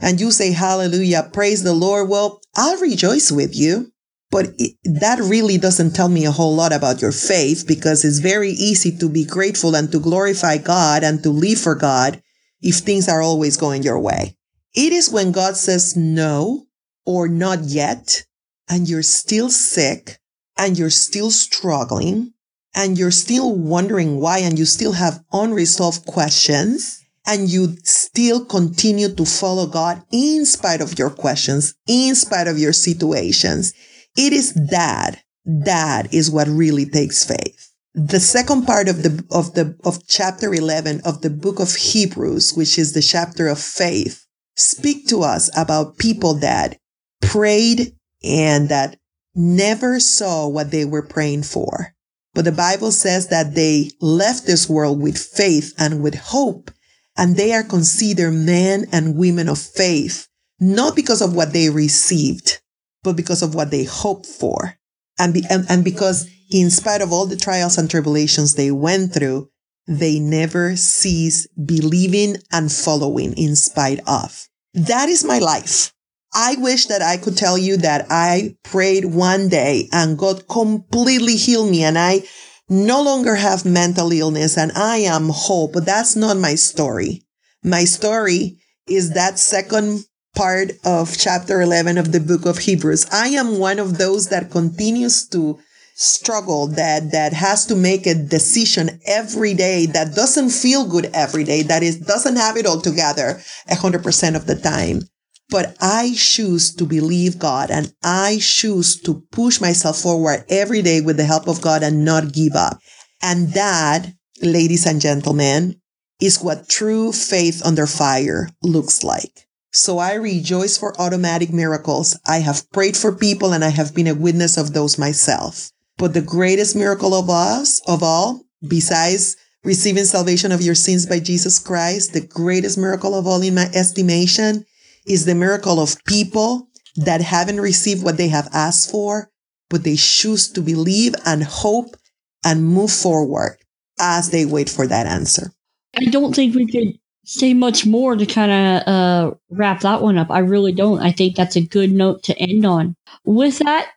and 0.00 0.18
you 0.18 0.30
say, 0.30 0.52
Hallelujah, 0.52 1.28
praise 1.32 1.62
the 1.62 1.74
Lord, 1.74 2.08
well, 2.08 2.40
I'll 2.56 2.80
rejoice 2.80 3.30
with 3.30 3.54
you. 3.54 3.92
But 4.36 4.52
it, 4.58 4.76
that 4.84 5.18
really 5.18 5.56
doesn't 5.56 5.94
tell 5.94 6.10
me 6.10 6.26
a 6.26 6.30
whole 6.30 6.54
lot 6.54 6.70
about 6.70 7.00
your 7.00 7.10
faith 7.10 7.64
because 7.66 8.04
it's 8.04 8.18
very 8.18 8.50
easy 8.50 8.94
to 8.98 9.08
be 9.08 9.24
grateful 9.24 9.74
and 9.74 9.90
to 9.90 9.98
glorify 9.98 10.58
God 10.58 11.02
and 11.02 11.22
to 11.22 11.30
live 11.30 11.58
for 11.58 11.74
God 11.74 12.20
if 12.60 12.80
things 12.80 13.08
are 13.08 13.22
always 13.22 13.56
going 13.56 13.82
your 13.82 13.98
way. 13.98 14.36
It 14.74 14.92
is 14.92 15.08
when 15.08 15.32
God 15.32 15.56
says 15.56 15.96
no 15.96 16.66
or 17.06 17.28
not 17.28 17.60
yet, 17.62 18.26
and 18.68 18.86
you're 18.86 19.02
still 19.02 19.48
sick 19.48 20.18
and 20.58 20.78
you're 20.78 20.90
still 20.90 21.30
struggling 21.30 22.34
and 22.74 22.98
you're 22.98 23.10
still 23.10 23.56
wondering 23.56 24.20
why 24.20 24.40
and 24.40 24.58
you 24.58 24.66
still 24.66 24.92
have 24.92 25.24
unresolved 25.32 26.04
questions 26.04 27.02
and 27.26 27.48
you 27.48 27.74
still 27.84 28.44
continue 28.44 29.08
to 29.14 29.24
follow 29.24 29.66
God 29.66 30.02
in 30.12 30.44
spite 30.44 30.82
of 30.82 30.98
your 30.98 31.08
questions, 31.08 31.74
in 31.86 32.14
spite 32.14 32.48
of 32.48 32.58
your 32.58 32.74
situations 32.74 33.72
it 34.16 34.32
is 34.32 34.54
that, 34.70 35.22
that 35.44 36.12
is 36.12 36.30
what 36.30 36.48
really 36.48 36.86
takes 36.86 37.24
faith. 37.24 37.72
The 37.94 38.20
second 38.20 38.66
part 38.66 38.88
of 38.88 39.02
the, 39.02 39.24
of 39.30 39.54
the, 39.54 39.76
of 39.84 40.06
chapter 40.06 40.52
11 40.52 41.00
of 41.04 41.22
the 41.22 41.30
book 41.30 41.60
of 41.60 41.74
Hebrews, 41.74 42.54
which 42.54 42.78
is 42.78 42.92
the 42.92 43.02
chapter 43.02 43.48
of 43.48 43.58
faith, 43.58 44.26
speak 44.54 45.06
to 45.08 45.22
us 45.22 45.50
about 45.56 45.98
people 45.98 46.34
that 46.34 46.78
prayed 47.22 47.94
and 48.22 48.68
that 48.68 48.98
never 49.34 50.00
saw 50.00 50.48
what 50.48 50.70
they 50.70 50.84
were 50.84 51.06
praying 51.06 51.44
for. 51.44 51.94
But 52.34 52.44
the 52.44 52.52
Bible 52.52 52.92
says 52.92 53.28
that 53.28 53.54
they 53.54 53.90
left 54.00 54.46
this 54.46 54.68
world 54.68 55.00
with 55.00 55.16
faith 55.16 55.72
and 55.78 56.02
with 56.02 56.14
hope, 56.14 56.70
and 57.16 57.36
they 57.36 57.54
are 57.54 57.62
considered 57.62 58.32
men 58.32 58.86
and 58.92 59.16
women 59.16 59.48
of 59.48 59.58
faith, 59.58 60.28
not 60.60 60.94
because 60.94 61.22
of 61.22 61.34
what 61.34 61.54
they 61.54 61.70
received, 61.70 62.60
but 63.06 63.16
because 63.16 63.40
of 63.40 63.54
what 63.54 63.70
they 63.70 63.84
hoped 63.84 64.26
for. 64.26 64.76
And, 65.16 65.32
be, 65.32 65.44
and, 65.48 65.64
and 65.70 65.84
because 65.84 66.28
in 66.50 66.70
spite 66.70 67.00
of 67.00 67.12
all 67.12 67.24
the 67.24 67.36
trials 67.36 67.78
and 67.78 67.88
tribulations 67.88 68.54
they 68.54 68.72
went 68.72 69.14
through, 69.14 69.48
they 69.86 70.18
never 70.18 70.74
cease 70.74 71.46
believing 71.54 72.36
and 72.52 72.70
following 72.70 73.32
in 73.34 73.54
spite 73.54 74.00
of. 74.08 74.48
That 74.74 75.08
is 75.08 75.24
my 75.24 75.38
life. 75.38 75.92
I 76.34 76.56
wish 76.58 76.86
that 76.86 77.00
I 77.00 77.16
could 77.16 77.36
tell 77.36 77.56
you 77.56 77.76
that 77.78 78.06
I 78.10 78.56
prayed 78.64 79.04
one 79.04 79.48
day 79.48 79.88
and 79.92 80.18
God 80.18 80.48
completely 80.48 81.36
healed 81.36 81.70
me 81.70 81.84
and 81.84 81.96
I 81.96 82.24
no 82.68 83.00
longer 83.00 83.36
have 83.36 83.64
mental 83.64 84.10
illness 84.10 84.58
and 84.58 84.72
I 84.72 84.98
am 84.98 85.28
whole, 85.28 85.68
but 85.68 85.86
that's 85.86 86.16
not 86.16 86.36
my 86.36 86.56
story. 86.56 87.22
My 87.62 87.84
story 87.84 88.58
is 88.88 89.14
that 89.14 89.38
second 89.38 90.04
part 90.36 90.72
of 90.84 91.16
chapter 91.16 91.60
11 91.60 91.98
of 91.98 92.12
the 92.12 92.20
book 92.20 92.46
of 92.46 92.58
Hebrews. 92.58 93.06
I 93.10 93.28
am 93.28 93.58
one 93.58 93.78
of 93.78 93.98
those 93.98 94.28
that 94.28 94.50
continues 94.50 95.26
to 95.28 95.58
struggle 95.94 96.66
that 96.68 97.10
that 97.12 97.32
has 97.32 97.64
to 97.66 97.74
make 97.74 98.06
a 98.06 98.14
decision 98.14 99.00
every 99.06 99.54
day 99.54 99.86
that 99.86 100.14
doesn't 100.14 100.50
feel 100.50 100.86
good 100.86 101.10
every 101.14 101.42
day 101.42 101.62
that 101.62 101.82
is 101.82 101.98
doesn't 101.98 102.36
have 102.36 102.58
it 102.58 102.66
all 102.66 102.82
together 102.82 103.40
100% 103.70 104.36
of 104.36 104.46
the 104.46 104.54
time 104.54 105.00
but 105.48 105.76
I 105.80 106.12
choose 106.14 106.74
to 106.74 106.84
believe 106.84 107.38
God 107.38 107.70
and 107.70 107.92
I 108.02 108.38
choose 108.40 109.00
to 109.02 109.22
push 109.30 109.60
myself 109.60 109.98
forward 110.00 110.44
every 110.48 110.82
day 110.82 111.00
with 111.00 111.16
the 111.16 111.24
help 111.24 111.48
of 111.48 111.62
God 111.62 111.82
and 111.82 112.04
not 112.04 112.32
give 112.32 112.54
up. 112.54 112.78
And 113.22 113.50
that, 113.50 114.12
ladies 114.42 114.86
and 114.86 115.00
gentlemen, 115.00 115.80
is 116.20 116.42
what 116.42 116.68
true 116.68 117.12
faith 117.12 117.62
under 117.64 117.86
fire 117.86 118.48
looks 118.62 119.04
like. 119.04 119.45
So 119.76 119.98
I 119.98 120.14
rejoice 120.14 120.78
for 120.78 120.98
automatic 120.98 121.52
miracles. 121.52 122.18
I 122.26 122.38
have 122.38 122.68
prayed 122.72 122.96
for 122.96 123.14
people 123.14 123.52
and 123.52 123.62
I 123.62 123.68
have 123.68 123.94
been 123.94 124.06
a 124.06 124.14
witness 124.14 124.56
of 124.56 124.72
those 124.72 124.96
myself. 124.96 125.70
But 125.98 126.14
the 126.14 126.22
greatest 126.22 126.74
miracle 126.74 127.12
of 127.12 127.28
us, 127.28 127.82
of 127.86 128.02
all, 128.02 128.40
besides 128.66 129.36
receiving 129.64 130.06
salvation 130.06 130.50
of 130.50 130.62
your 130.62 130.74
sins 130.74 131.04
by 131.04 131.20
Jesus 131.20 131.58
Christ, 131.58 132.14
the 132.14 132.22
greatest 132.22 132.78
miracle 132.78 133.14
of 133.14 133.26
all 133.26 133.42
in 133.42 133.54
my 133.54 133.66
estimation 133.74 134.64
is 135.06 135.26
the 135.26 135.34
miracle 135.34 135.78
of 135.78 136.02
people 136.06 136.68
that 136.96 137.20
haven't 137.20 137.60
received 137.60 138.02
what 138.02 138.16
they 138.16 138.28
have 138.28 138.48
asked 138.54 138.90
for, 138.90 139.30
but 139.68 139.84
they 139.84 139.96
choose 139.96 140.48
to 140.52 140.62
believe 140.62 141.14
and 141.26 141.44
hope 141.44 141.96
and 142.42 142.64
move 142.64 142.90
forward 142.90 143.58
as 144.00 144.30
they 144.30 144.46
wait 144.46 144.70
for 144.70 144.86
that 144.86 145.06
answer. 145.06 145.52
I 145.94 146.06
don't 146.06 146.34
think 146.34 146.54
we 146.54 146.66
could 146.66 146.98
say 147.26 147.52
much 147.54 147.84
more 147.84 148.16
to 148.16 148.24
kind 148.24 148.52
of 148.52 148.88
uh, 148.88 149.34
wrap 149.50 149.80
that 149.80 150.00
one 150.00 150.16
up. 150.16 150.30
I 150.30 150.38
really 150.38 150.72
don't. 150.72 151.00
I 151.00 151.12
think 151.12 151.36
that's 151.36 151.56
a 151.56 151.60
good 151.60 151.92
note 151.92 152.22
to 152.24 152.38
end 152.38 152.64
on. 152.64 152.96
With 153.24 153.58
that, 153.58 153.90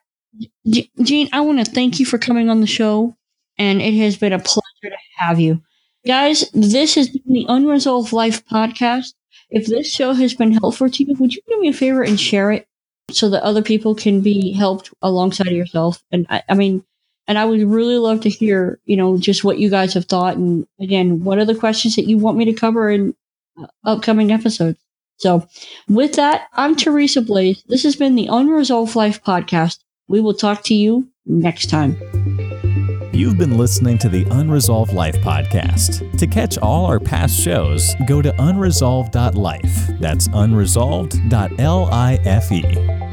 Gene, 1.02 1.28
I 1.32 1.40
want 1.40 1.64
to 1.64 1.70
thank 1.70 2.00
you 2.00 2.06
for 2.06 2.18
coming 2.18 2.50
on 2.50 2.60
the 2.60 2.66
show, 2.66 3.16
and 3.56 3.80
it 3.80 3.94
has 3.94 4.16
been 4.16 4.32
a 4.32 4.38
pleasure 4.38 4.60
to 4.84 4.96
have 5.16 5.40
you. 5.40 5.62
Guys, 6.06 6.50
this 6.52 6.94
has 6.96 7.08
been 7.08 7.22
the 7.32 7.46
Unresolved 7.48 8.12
Life 8.12 8.44
podcast. 8.46 9.14
If 9.50 9.66
this 9.66 9.92
show 9.92 10.12
has 10.12 10.34
been 10.34 10.52
helpful 10.52 10.90
to 10.90 11.04
you, 11.04 11.14
would 11.16 11.34
you 11.34 11.42
do 11.48 11.60
me 11.60 11.68
a 11.68 11.72
favor 11.72 12.02
and 12.02 12.18
share 12.18 12.52
it 12.52 12.66
so 13.10 13.28
that 13.30 13.42
other 13.42 13.62
people 13.62 13.94
can 13.94 14.20
be 14.20 14.52
helped 14.52 14.90
alongside 15.02 15.50
yourself? 15.52 16.02
And 16.10 16.26
I, 16.30 16.42
I 16.48 16.54
mean, 16.54 16.84
and 17.30 17.38
I 17.38 17.44
would 17.44 17.62
really 17.62 17.96
love 17.96 18.22
to 18.22 18.28
hear, 18.28 18.80
you 18.86 18.96
know, 18.96 19.16
just 19.16 19.44
what 19.44 19.58
you 19.58 19.70
guys 19.70 19.94
have 19.94 20.06
thought. 20.06 20.36
And 20.36 20.66
again, 20.80 21.22
what 21.22 21.38
are 21.38 21.44
the 21.44 21.54
questions 21.54 21.96
that 21.96 22.06
you 22.06 22.18
want 22.18 22.36
me 22.36 22.44
to 22.46 22.52
cover 22.52 22.90
uh, 22.90 23.12
upcoming 23.84 24.32
episodes? 24.32 24.78
So, 25.18 25.46
with 25.88 26.14
that, 26.14 26.46
I'm 26.54 26.76
Teresa 26.76 27.20
Blaze. 27.20 27.62
This 27.68 27.82
has 27.82 27.94
been 27.94 28.14
the 28.14 28.28
Unresolved 28.30 28.96
Life 28.96 29.22
podcast. 29.22 29.80
We 30.08 30.20
will 30.20 30.34
talk 30.34 30.64
to 30.64 30.74
you 30.74 31.08
next 31.26 31.68
time. 31.68 31.96
You've 33.12 33.36
been 33.36 33.58
listening 33.58 33.98
to 33.98 34.08
the 34.08 34.24
Unresolved 34.30 34.94
Life 34.94 35.16
podcast. 35.16 36.16
To 36.16 36.26
catch 36.26 36.56
all 36.56 36.86
our 36.86 36.98
past 36.98 37.38
shows, 37.38 37.94
go 38.06 38.22
to 38.22 38.34
unresolved.life. 38.38 40.00
That's 40.00 40.28
unresolved.life. 40.28 43.09